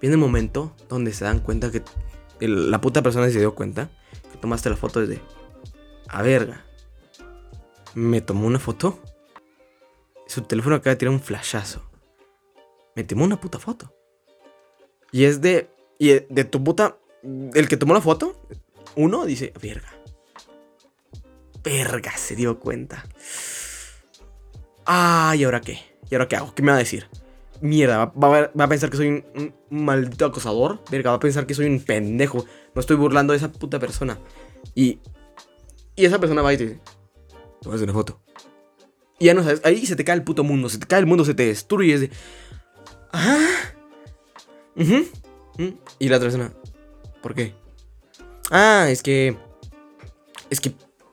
[0.00, 1.82] Viene el momento donde se dan cuenta que
[2.40, 3.90] la puta persona se dio cuenta
[4.30, 5.20] que tomaste la foto desde.
[6.08, 6.64] A verga.
[7.94, 8.98] Me tomó una foto.
[10.26, 11.90] Su teléfono acaba de tirar un flashazo.
[12.94, 13.97] Me tomó una puta foto.
[15.12, 15.70] Y es de.
[15.98, 16.98] Y de, de tu puta.
[17.22, 18.40] El que tomó la foto.
[18.96, 19.92] Uno dice, verga.
[21.62, 23.04] Verga, se dio cuenta.
[24.86, 25.80] Ah, ¿y ahora qué?
[26.10, 26.54] ¿Y ahora qué hago?
[26.54, 27.08] ¿Qué me va a decir?
[27.60, 30.80] Mierda, va, a pensar que soy un, maldito acosador.
[30.90, 32.44] Verga, va a pensar que soy un pendejo.
[32.74, 34.18] No estoy burlando de esa puta persona.
[34.74, 35.00] Y.
[35.96, 36.80] Y esa persona va y te dice:
[37.60, 38.20] Tomas una foto.
[39.18, 39.60] Y ya no sabes.
[39.64, 40.68] Ahí se te cae el puto mundo.
[40.68, 41.94] Se te cae el mundo, se te destruye.
[41.94, 42.10] Es de.
[44.78, 45.06] Ujú".
[45.98, 46.52] Y la otra persona.
[47.22, 47.54] ¿Por qué?
[48.50, 49.36] Ah, es que.
[50.50, 50.72] Es que.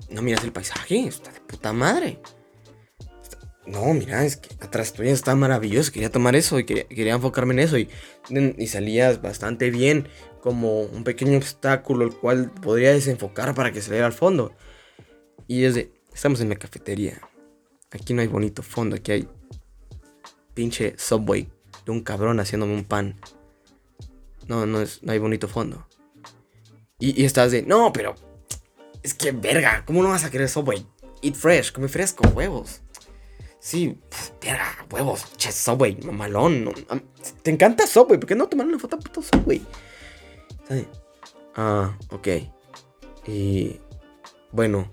[0.10, 1.08] No miras el paisaje.
[1.08, 2.20] Está de puta madre.
[3.66, 5.92] No, mira, es que atrás tuya está maravilloso.
[5.92, 7.78] Quería tomar eso y quería, enfocarme en eso.
[7.80, 7.90] Y,
[8.30, 10.08] y salías bastante bien.
[10.42, 14.54] Como un pequeño obstáculo, el cual podría desenfocar para que se vea al fondo.
[15.48, 15.92] Y es de.
[16.14, 17.20] Estamos en la cafetería.
[17.92, 18.96] Aquí no hay bonito fondo.
[18.96, 19.28] Aquí hay.
[20.54, 21.50] Pinche subway
[21.86, 23.20] de un cabrón haciéndome un pan.
[24.48, 25.88] No, no, es, no hay bonito fondo.
[27.00, 27.62] Y, y estás de.
[27.64, 28.16] No, pero.
[29.04, 29.84] Es que verga.
[29.86, 30.86] ¿Cómo no vas a querer subway?
[31.22, 32.82] Eat fresh, come fresco, huevos.
[33.60, 33.98] Sí,
[34.40, 36.66] verga, huevos, che, Subway, mamalón.
[36.66, 36.72] no,
[37.42, 38.20] ¿Te encanta Subway?
[38.20, 39.66] ¿Por qué no tomar una foto a puto Subway?
[41.56, 42.28] Ah, ok.
[43.28, 43.80] Y.
[44.52, 44.92] Bueno,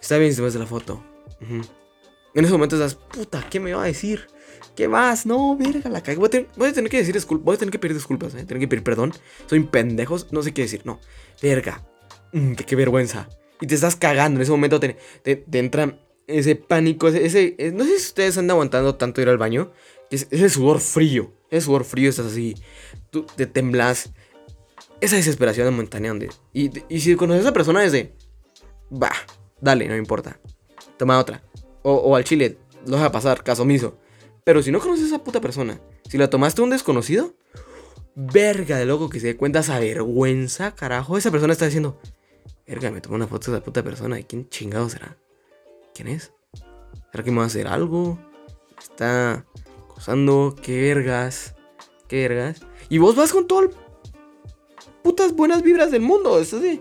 [0.00, 1.00] está bien si te ves la foto.
[1.40, 4.26] En ese momento estás, puta, ¿qué me va a decir?
[4.74, 5.26] ¿Qué más?
[5.26, 6.18] No, verga, la cagué.
[6.18, 7.44] Voy a, tener, que decir disculpas.
[7.44, 8.44] Voy a tener que pedir disculpas, ¿eh?
[8.44, 9.12] Tener que pedir perdón.
[9.46, 10.16] Soy un pendejo.
[10.30, 10.82] No sé qué decir.
[10.84, 10.98] No.
[11.42, 11.84] Verga.
[12.32, 13.28] Mm, qué, vergüenza.
[13.60, 14.38] Y te estás cagando.
[14.38, 17.08] En ese momento te, te, entra ese pánico.
[17.08, 19.72] Ese, ese- eh, no sé si ustedes andan aguantando tanto ir al baño.
[20.08, 21.34] que Es, ese sudor frío.
[21.50, 22.54] Ese sudor frío estás así.
[23.10, 24.10] Tú te temblas.
[25.02, 26.30] Esa desesperación momentánea donde.
[26.54, 28.14] Y, y si conoces a esa persona es de.
[28.90, 29.12] Va,
[29.60, 30.40] dale, no importa.
[30.96, 31.42] Toma otra.
[31.82, 33.98] O, o al chile, lo deja pasar, caso omiso.
[34.44, 37.34] Pero si no conoces a esa puta persona, si la tomaste a un desconocido,
[38.14, 41.16] verga de loco que se dé cuenta esa vergüenza, carajo.
[41.16, 41.98] Esa persona está diciendo,
[42.66, 44.18] verga, me tomó una foto de esa puta persona.
[44.18, 45.16] ¿Y quién chingado será?
[45.94, 46.32] ¿Quién es?
[47.10, 48.18] ¿Será que me va a hacer algo?
[48.76, 49.46] ¿Me está
[49.88, 50.56] acosando?
[50.60, 51.54] ¿Qué vergas?
[52.08, 52.60] ¿Qué vergas?
[52.88, 53.70] Y vos vas con todo el
[55.02, 56.40] putas buenas vibras del mundo.
[56.40, 56.80] Eso sí.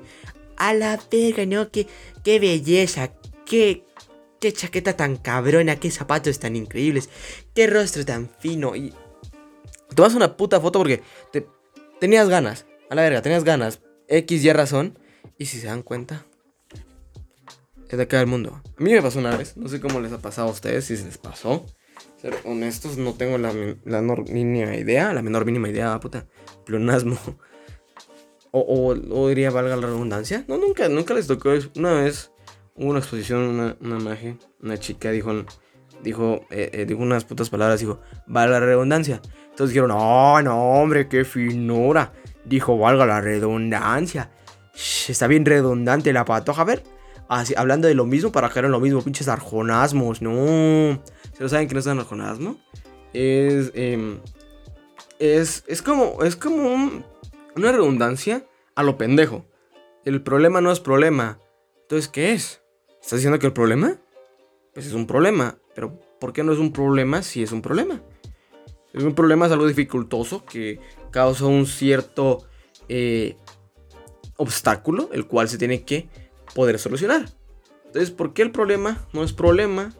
[0.57, 1.71] A la verga, ¿no?
[1.71, 1.87] Qué,
[2.23, 3.11] qué belleza,
[3.45, 3.83] qué,
[4.41, 7.09] qué chaqueta tan cabrona, qué zapatos tan increíbles,
[7.53, 8.75] qué rostro tan fino.
[8.75, 8.93] Y
[9.95, 11.01] Tomas una puta foto porque
[11.31, 11.47] te,
[11.99, 12.65] tenías ganas.
[12.89, 13.81] A la verga, tenías ganas.
[14.07, 14.97] X, Y razón.
[15.37, 16.25] Y si se dan cuenta,
[17.89, 18.61] es de acá del mundo.
[18.77, 19.57] A mí me pasó una vez.
[19.57, 21.65] No sé cómo les ha pasado a ustedes, si se les pasó.
[22.21, 23.53] Ser honestos, no tengo la,
[23.85, 25.13] la mínima idea.
[25.13, 26.27] La menor mínima idea, puta.
[26.65, 27.17] Pleonasmo.
[28.53, 30.43] O, o, o diría, valga la redundancia.
[30.49, 31.53] No, nunca, nunca les tocó.
[31.53, 31.71] eso.
[31.77, 32.33] Una vez
[32.75, 34.37] hubo una exposición, una, una magia.
[34.61, 35.31] Una chica dijo,
[36.03, 37.79] dijo, eh, eh, dijo unas putas palabras.
[37.79, 39.21] Dijo, valga la redundancia.
[39.49, 42.13] Entonces dijeron, no, no, hombre, qué finura.
[42.45, 44.31] Dijo, valga la redundancia.
[44.73, 46.61] Está bien redundante la patoja.
[46.61, 46.83] A ver,
[47.27, 50.21] así, hablando de lo mismo para caer en lo mismo, pinches arjonasmos.
[50.21, 51.01] No.
[51.33, 52.57] ¿Se lo saben que no es un arjonasmo?
[53.13, 54.19] Es, em,
[55.19, 57.05] es, es como, es como un-
[57.55, 59.45] una redundancia a lo pendejo.
[60.05, 61.39] El problema no es problema.
[61.81, 62.60] Entonces, ¿qué es?
[63.01, 63.97] ¿Estás diciendo que el problema?
[64.73, 65.57] Pues es un problema.
[65.73, 68.01] Pero, ¿por qué no es un problema si es un problema?
[68.93, 70.79] Es un problema, es algo dificultoso que
[71.11, 72.45] causa un cierto
[72.89, 73.37] eh,
[74.37, 76.09] obstáculo, el cual se tiene que
[76.53, 77.25] poder solucionar.
[77.85, 79.93] Entonces, ¿por qué el problema no es problema?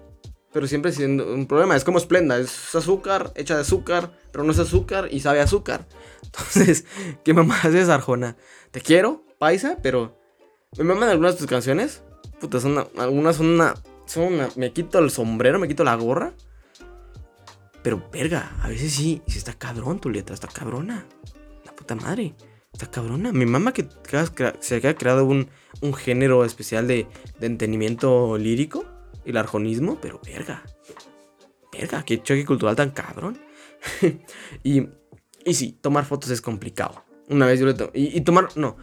[0.53, 1.75] Pero siempre siendo un problema.
[1.75, 5.87] Es como Splenda, es azúcar, hecha de azúcar, pero no es azúcar y sabe azúcar.
[6.23, 6.85] Entonces,
[7.23, 8.37] ¿qué mamás es Arjona?
[8.71, 10.17] Te quiero, paisa, pero
[10.77, 12.03] me maman algunas de tus canciones.
[12.41, 13.75] Puta, son una- algunas son una,
[14.05, 14.49] son una.
[14.55, 16.33] Me quito el sombrero, me quito la gorra.
[17.83, 21.05] Pero, verga, a veces sí, sí está cabrón tu letra, está cabrona.
[21.65, 22.35] La puta madre,
[22.73, 23.31] está cabrona.
[23.31, 23.87] Mi mamá que,
[24.59, 25.49] se haya creado un,
[25.81, 27.07] un género especial de,
[27.39, 28.85] de entendimiento lírico,
[29.25, 30.63] el arjonismo, pero verga.
[31.71, 33.39] Verga, qué choque cultural tan cabrón.
[34.63, 34.89] y,
[35.45, 37.03] y sí, tomar fotos es complicado.
[37.29, 37.91] Una vez yo le tomé.
[37.95, 38.49] Y, y tomar.
[38.55, 38.77] No.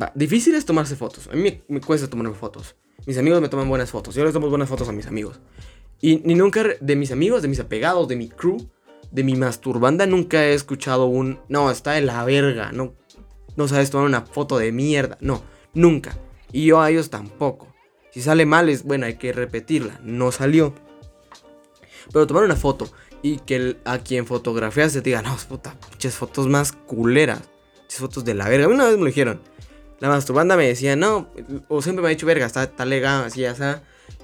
[0.00, 1.28] Va, difícil es tomarse fotos.
[1.28, 2.76] A mí me, me cuesta tomarme fotos.
[3.06, 4.14] Mis amigos me toman buenas fotos.
[4.14, 5.40] Yo les tomo buenas fotos a mis amigos.
[6.00, 8.68] Y ni nunca de mis amigos, de mis apegados, de mi crew,
[9.10, 11.38] de mi masturbanda, nunca he escuchado un.
[11.48, 12.72] No, está de la verga.
[12.72, 12.94] No,
[13.56, 15.16] no sabes tomar una foto de mierda.
[15.20, 16.18] No, nunca.
[16.52, 17.74] Y yo a ellos tampoco.
[18.10, 20.00] Si sale mal, es bueno, hay que repetirla.
[20.02, 20.74] No salió.
[22.12, 22.88] Pero tomar una foto
[23.22, 27.42] y que a quien fotografiaste te diga, no, puta, pinches fotos más culeras.
[27.80, 28.68] Pinches fotos de la verga.
[28.68, 29.40] Una vez me lo dijeron.
[30.00, 31.28] La masturbanda me decía, no,
[31.68, 33.62] o siempre me ha dicho, verga, está, está legal, así, así.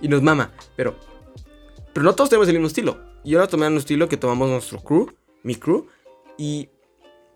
[0.00, 0.52] Y nos mama.
[0.76, 0.96] Pero,
[1.92, 2.98] pero no todos tenemos el mismo estilo.
[3.24, 5.86] Y ahora tomé un estilo que tomamos nuestro crew, mi crew.
[6.36, 6.68] Y,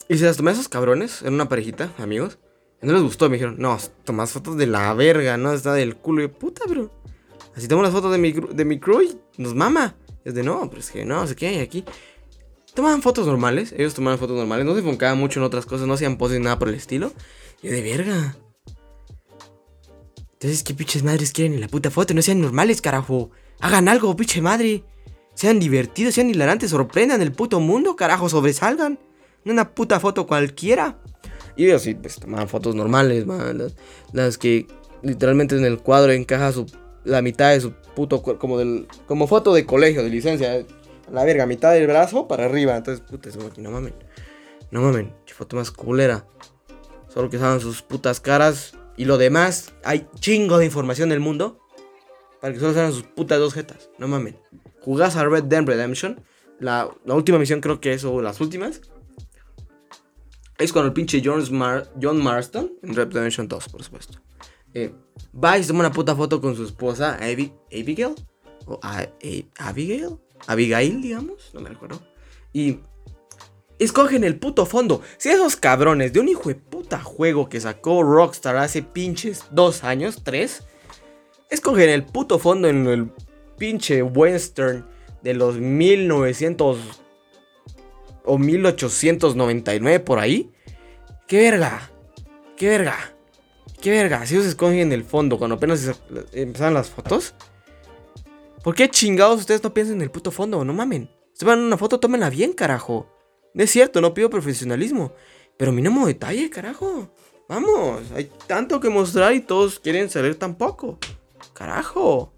[0.09, 2.38] y se las tomé a esos cabrones, en una parejita, amigos.
[2.83, 6.22] No les gustó, me dijeron, no, tomas fotos de la verga, no, está del culo.
[6.22, 6.90] Y puta, bro.
[7.57, 9.96] Así tomo las fotos de mi, de mi crew y nos mama.
[10.25, 11.85] Es de no, pero es que no, sé qué hay aquí.
[12.75, 15.94] Tomaban fotos normales, ellos tomaban fotos normales, no se enfocaban mucho en otras cosas, no
[15.94, 17.12] hacían poses nada por el estilo.
[17.70, 18.37] De verga.
[20.35, 22.14] Entonces, ¿qué pinches madres quieren en la puta foto?
[22.14, 23.31] No sean normales, carajo.
[23.61, 24.85] Hagan algo, pinche madre.
[25.35, 29.00] Sean divertidos, sean hilarantes, sorprendan el puto mundo, carajo, sobresalgan.
[29.44, 30.98] No una puta foto cualquiera.
[31.57, 33.59] Y ellos sí, pues tomaban fotos normales, man.
[33.59, 33.74] Las,
[34.12, 34.66] las, que
[35.02, 36.66] literalmente en el cuadro encaja su,
[37.05, 40.64] la mitad de su puto como del como foto de colegio, de licencia.
[41.11, 42.76] La verga, mitad del brazo para arriba.
[42.76, 43.94] Entonces, puta, no mamen.
[44.70, 46.26] No mamen, foto más culera.
[47.16, 48.74] Solo que saben sus putas caras.
[48.98, 51.59] Y lo demás, hay chingo de información del mundo.
[52.42, 53.88] Para que solo salgan sus putas dos jetas.
[53.96, 54.38] No mamen.
[54.83, 56.22] Jugás a Red Dead Redemption.
[56.61, 58.83] La, última misión creo que es, o las últimas.
[60.59, 62.70] Es con el pinche John, Mar John Marston.
[62.83, 64.18] En Red Dead Redemption 2, por supuesto.
[64.74, 64.92] Eh,
[65.42, 68.14] va y se toma una puta foto con su esposa, Abigail.
[68.66, 68.79] O
[69.59, 70.18] Abigail.
[70.48, 71.50] Abigail, digamos.
[71.55, 71.98] No me recuerdo.
[72.52, 72.81] Y
[73.79, 75.03] escogen el puto fondo.
[75.19, 79.85] Si esos cabrones de un hijo de puta juego que sacó Rockstar hace pinches dos
[79.85, 80.65] años, tres,
[81.51, 83.11] escogen el puto fondo en el
[83.59, 84.87] pinche western
[85.23, 86.79] de los 1900
[88.25, 90.53] o 1899 por ahí.
[91.27, 91.91] ¡Qué verga!
[92.57, 92.97] ¡Qué verga!
[93.81, 94.27] ¡Qué verga!
[94.27, 96.01] Si ellos escogen el fondo cuando apenas
[96.33, 97.35] empezaron las fotos.
[98.62, 100.65] ¿Por qué chingados ustedes no piensan en el puto fondo?
[100.65, 101.09] No mamen.
[101.33, 103.15] Si van una foto, tómenla bien, carajo.
[103.57, 105.12] Es cierto, no pido profesionalismo.
[105.57, 107.11] Pero mínimo detalle, carajo.
[107.49, 110.99] Vamos, hay tanto que mostrar y todos quieren saber tan poco.
[111.55, 112.33] Carajo.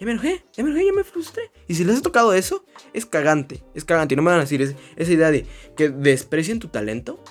[0.00, 1.52] Ya me enojé, ya me enojé, ya me frustré.
[1.68, 4.14] Y si les ha tocado eso, es cagante, es cagante.
[4.14, 7.22] Y no me van a decir esa idea de que desprecien tu talento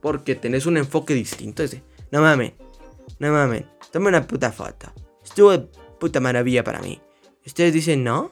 [0.00, 1.64] porque tenés un enfoque distinto.
[1.64, 1.82] Es de,
[2.12, 2.52] no mames,
[3.18, 4.92] no mames, tome una puta foto.
[5.24, 7.00] Estuvo de puta maravilla para mí.
[7.44, 8.30] Ustedes dicen, ¿no?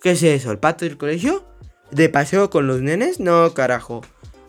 [0.00, 0.50] ¿Qué es eso?
[0.50, 1.44] ¿El pato del colegio?
[1.92, 3.20] ¿De paseo con los nenes?
[3.20, 4.00] No, carajo.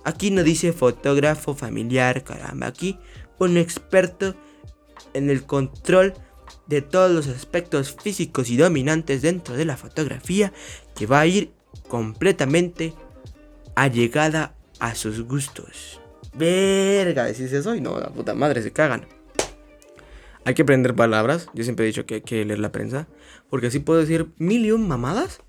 [0.06, 2.68] Aquí no dice fotógrafo familiar, caramba.
[2.68, 2.98] Aquí
[3.38, 4.34] un experto
[5.14, 6.14] en el control
[6.68, 10.54] de todos los aspectos físicos y dominantes dentro de la fotografía
[10.96, 11.52] que va a ir
[11.90, 12.94] completamente
[13.76, 16.00] allegada a sus gustos.
[16.36, 19.06] Verga, decís eso y no, la puta madre se cagan.
[20.46, 21.50] Hay que aprender palabras.
[21.54, 23.08] Yo siempre he dicho que hay que leer la prensa.
[23.50, 25.42] Porque así puedo decir mil y un mamadas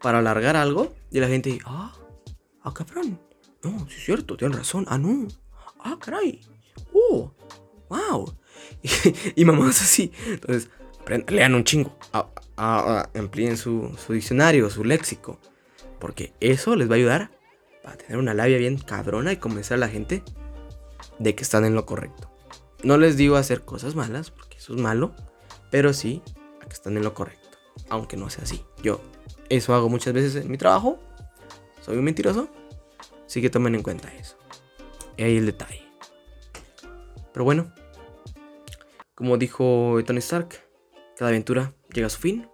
[0.00, 0.94] para alargar algo.
[1.10, 1.92] Y la gente, ah,
[2.62, 3.20] ah, cabrón.
[3.62, 4.84] No, sí es cierto, tienen razón.
[4.88, 5.28] Ah, no.
[5.80, 6.40] Ah, caray.
[6.92, 7.32] Oh,
[7.88, 8.34] wow.
[9.36, 10.12] y, mamadas así.
[10.26, 10.70] Entonces,
[11.28, 11.96] lean un chingo.
[12.56, 15.38] amplíen su, su diccionario, su léxico.
[15.98, 17.30] Porque eso les va a ayudar
[17.84, 20.22] a tener una labia bien cabrona y convencer a la gente
[21.18, 22.30] de que están en lo correcto.
[22.82, 25.14] No les digo hacer cosas malas, porque eso es malo,
[25.70, 26.22] pero sí
[26.66, 28.64] que están en lo correcto, aunque no sea así.
[28.82, 29.00] Yo
[29.48, 30.98] eso hago muchas veces en mi trabajo.
[31.80, 32.48] Soy un mentiroso,
[33.24, 34.36] así que tomen en cuenta eso.
[35.16, 35.82] Y ahí el detalle.
[37.32, 37.72] Pero bueno,
[39.14, 40.60] como dijo Tony Stark,
[41.16, 42.48] cada aventura llega a su fin.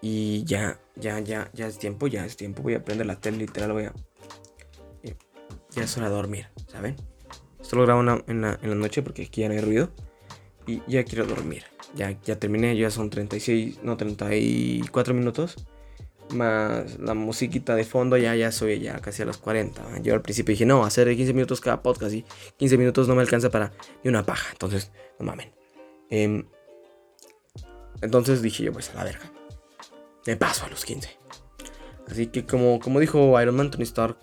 [0.00, 2.62] Y ya, ya, ya, ya es tiempo, ya es tiempo.
[2.62, 3.94] Voy a prender la tele, literal, voy a...
[5.70, 6.96] Ya es hora de dormir, ¿saben?
[7.60, 9.90] Esto lo grabo en la, noche porque aquí ya no hay ruido.
[10.66, 11.64] Y ya quiero dormir.
[11.94, 15.56] Ya, ya terminé, ya son 36, no, 34 minutos.
[16.34, 20.00] Más la musiquita de fondo, ya, ya soy ya casi a los 40.
[20.02, 22.24] Yo al principio dije, no, hacer 15 minutos cada podcast y
[22.58, 23.72] 15 minutos no me alcanza para
[24.04, 24.48] ni una paja.
[24.52, 25.50] Entonces, no mamen.
[26.10, 26.44] Em,
[28.02, 29.32] entonces dije yo, pues a la verga.
[30.26, 31.08] Me paso a los 15.
[32.10, 34.18] Así que como, como dijo Iron Man, Tony Stark,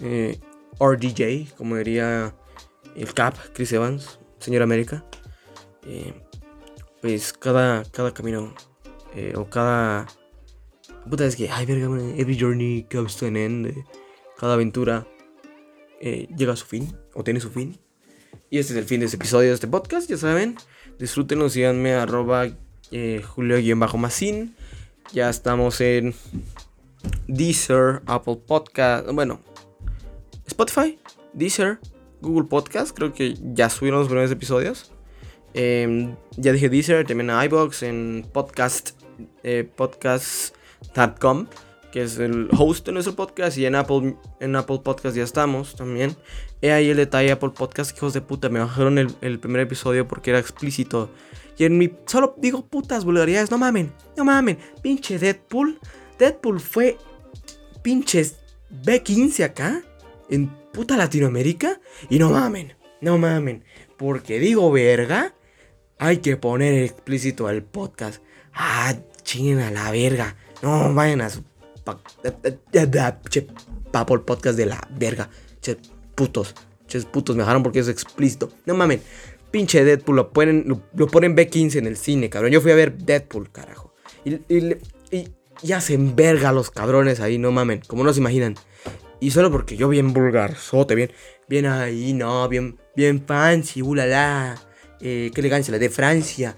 [0.00, 0.40] eh,
[0.80, 2.34] RDJ, como diría
[2.96, 5.04] el Cap, Chris Evans, Señor América,
[5.86, 6.12] eh,
[7.04, 8.54] pues cada, cada camino
[9.14, 10.06] eh, o cada...
[11.10, 11.84] Puta, es que, ay, verga,
[12.16, 13.66] every journey comes to an end.
[13.66, 13.84] Eh,
[14.38, 15.06] cada aventura
[16.00, 17.78] llega a su fin, o tiene su fin.
[18.48, 20.56] Y este es el fin de este episodio de este podcast, ya saben.
[20.98, 22.48] Disfrútenlo, síganme arroba
[22.90, 24.56] julio-macin.
[25.12, 26.14] Ya estamos en
[27.28, 29.40] Deezer, Apple Podcast, bueno,
[30.46, 30.98] Spotify,
[31.34, 31.80] Deezer,
[32.22, 32.96] Google Podcast.
[32.96, 34.93] Creo que ya subieron los primeros episodios.
[35.54, 38.90] Em, ya dije Deezer, también a iBox, en podcast,
[39.42, 41.46] eh, podcast.com,
[41.92, 45.76] que es el host de nuestro podcast, y en Apple, en Apple Podcast ya estamos
[45.76, 46.16] también.
[46.60, 50.08] He ahí el detalle Apple Podcast, hijos de puta, me bajaron el, el primer episodio
[50.08, 51.10] porque era explícito.
[51.56, 51.92] Y en mi.
[52.06, 53.50] Solo digo putas vulgaridades.
[53.50, 53.92] No mamen.
[54.16, 54.58] No mamen.
[54.82, 55.78] Pinche Deadpool.
[56.18, 56.96] Deadpool fue.
[57.82, 58.36] Pinches
[58.84, 59.82] B15 acá.
[60.28, 61.80] En puta Latinoamérica.
[62.08, 62.74] Y no mamen.
[63.00, 63.64] No mamen.
[63.96, 65.34] Porque digo verga.
[65.98, 68.22] Hay que poner explícito al podcast.
[68.52, 70.36] Ah, chinguen a la verga.
[70.62, 71.42] No vayan a su.
[71.84, 72.00] Pa,
[73.28, 73.46] che,
[73.90, 75.28] papo el podcast de la verga.
[75.60, 75.76] Che,
[76.14, 76.54] putos.
[76.86, 78.50] Che, putos me dejaron porque es explícito.
[78.66, 79.00] No mamen
[79.54, 82.50] pinche Deadpool lo ponen, lo, ponen B15 en el cine, cabrón.
[82.50, 83.94] Yo fui a ver Deadpool, carajo.
[84.24, 84.78] Y, y,
[85.62, 88.56] y, hacen verga los cabrones ahí, no mamen, como no se imaginan.
[89.20, 91.12] Y solo porque yo bien vulgar, sote, bien,
[91.48, 94.60] bien ahí, no, bien, bien fancy, ulala.
[95.06, 96.56] Eh, qué elegancia, la de Francia.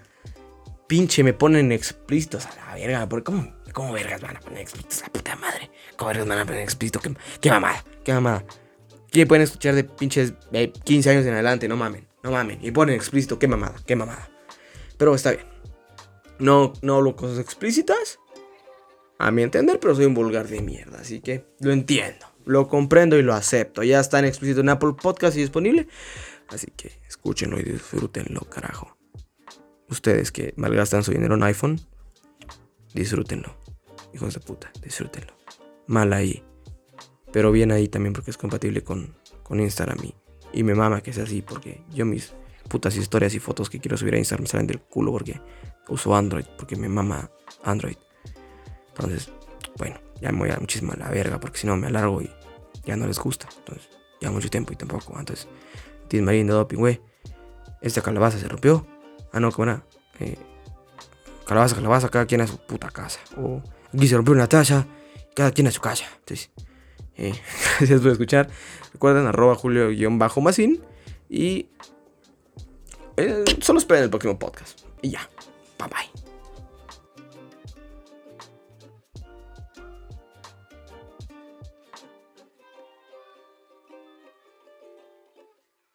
[0.86, 3.08] Pinche, me ponen explícitos a la verga.
[3.08, 5.68] Porque ¿cómo, ¿Cómo vergas van a poner explícitos a la puta madre?
[5.96, 7.02] ¿Cómo vergas van a poner explícitos?
[7.40, 7.84] ¿Qué, mamada?
[8.04, 8.44] ¿Qué mamada?
[9.10, 10.34] ¿Qué pueden escuchar de pinches
[10.84, 11.66] 15 años en adelante?
[11.66, 12.06] No mamen.
[12.22, 12.58] No mames.
[12.62, 13.36] Y ponen explícito.
[13.40, 13.74] Qué mamada.
[13.84, 14.30] Qué mamada.
[14.96, 15.46] Pero está bien.
[16.38, 18.20] No, no hablo cosas explícitas.
[19.18, 21.00] A mi entender, pero soy un vulgar de mierda.
[21.00, 22.26] Así que lo entiendo.
[22.44, 23.82] Lo comprendo y lo acepto.
[23.82, 25.88] Ya está en explícito en Apple Podcast y disponible.
[26.48, 28.96] Así que escúchenlo y disfrútenlo, carajo.
[29.88, 31.80] Ustedes que malgastan su dinero en iPhone,
[32.94, 33.56] disfrútenlo.
[34.14, 35.32] Hijos de puta, disfrútenlo.
[35.86, 36.42] Mal ahí.
[37.32, 40.14] Pero bien ahí también porque es compatible con, con Instagram y
[40.56, 42.32] y me mama que sea así, porque yo mis
[42.68, 45.40] putas historias y fotos que quiero subir a Instagram salen del culo porque
[45.88, 47.30] uso Android, porque me mama
[47.62, 47.96] Android.
[48.88, 49.30] Entonces,
[49.76, 52.30] bueno, ya me voy a muchísima la verga, porque si no me alargo y
[52.86, 53.48] ya no les gusta.
[53.58, 53.90] Entonces,
[54.20, 55.18] ya mucho tiempo y tampoco.
[55.18, 55.46] Entonces,
[56.08, 57.00] Tim Marín de doping, güey.
[57.80, 58.86] Esta calabaza se rompió.
[59.32, 59.84] Ah, no, ¿cómo era?
[60.20, 60.36] Eh,
[61.46, 63.20] calabaza, calabaza, cada quien a su puta casa.
[63.36, 63.62] O
[63.94, 64.86] aquí se rompió una taza,
[65.34, 66.04] cada quien a su casa.
[66.18, 66.50] Entonces,
[67.16, 67.34] eh,
[67.78, 68.48] gracias por escuchar.
[68.92, 70.82] Recuerden, arroba julio-macín.
[71.28, 71.68] Y
[73.16, 74.80] eh, solo esperen el próximo podcast.
[75.02, 75.28] Y ya.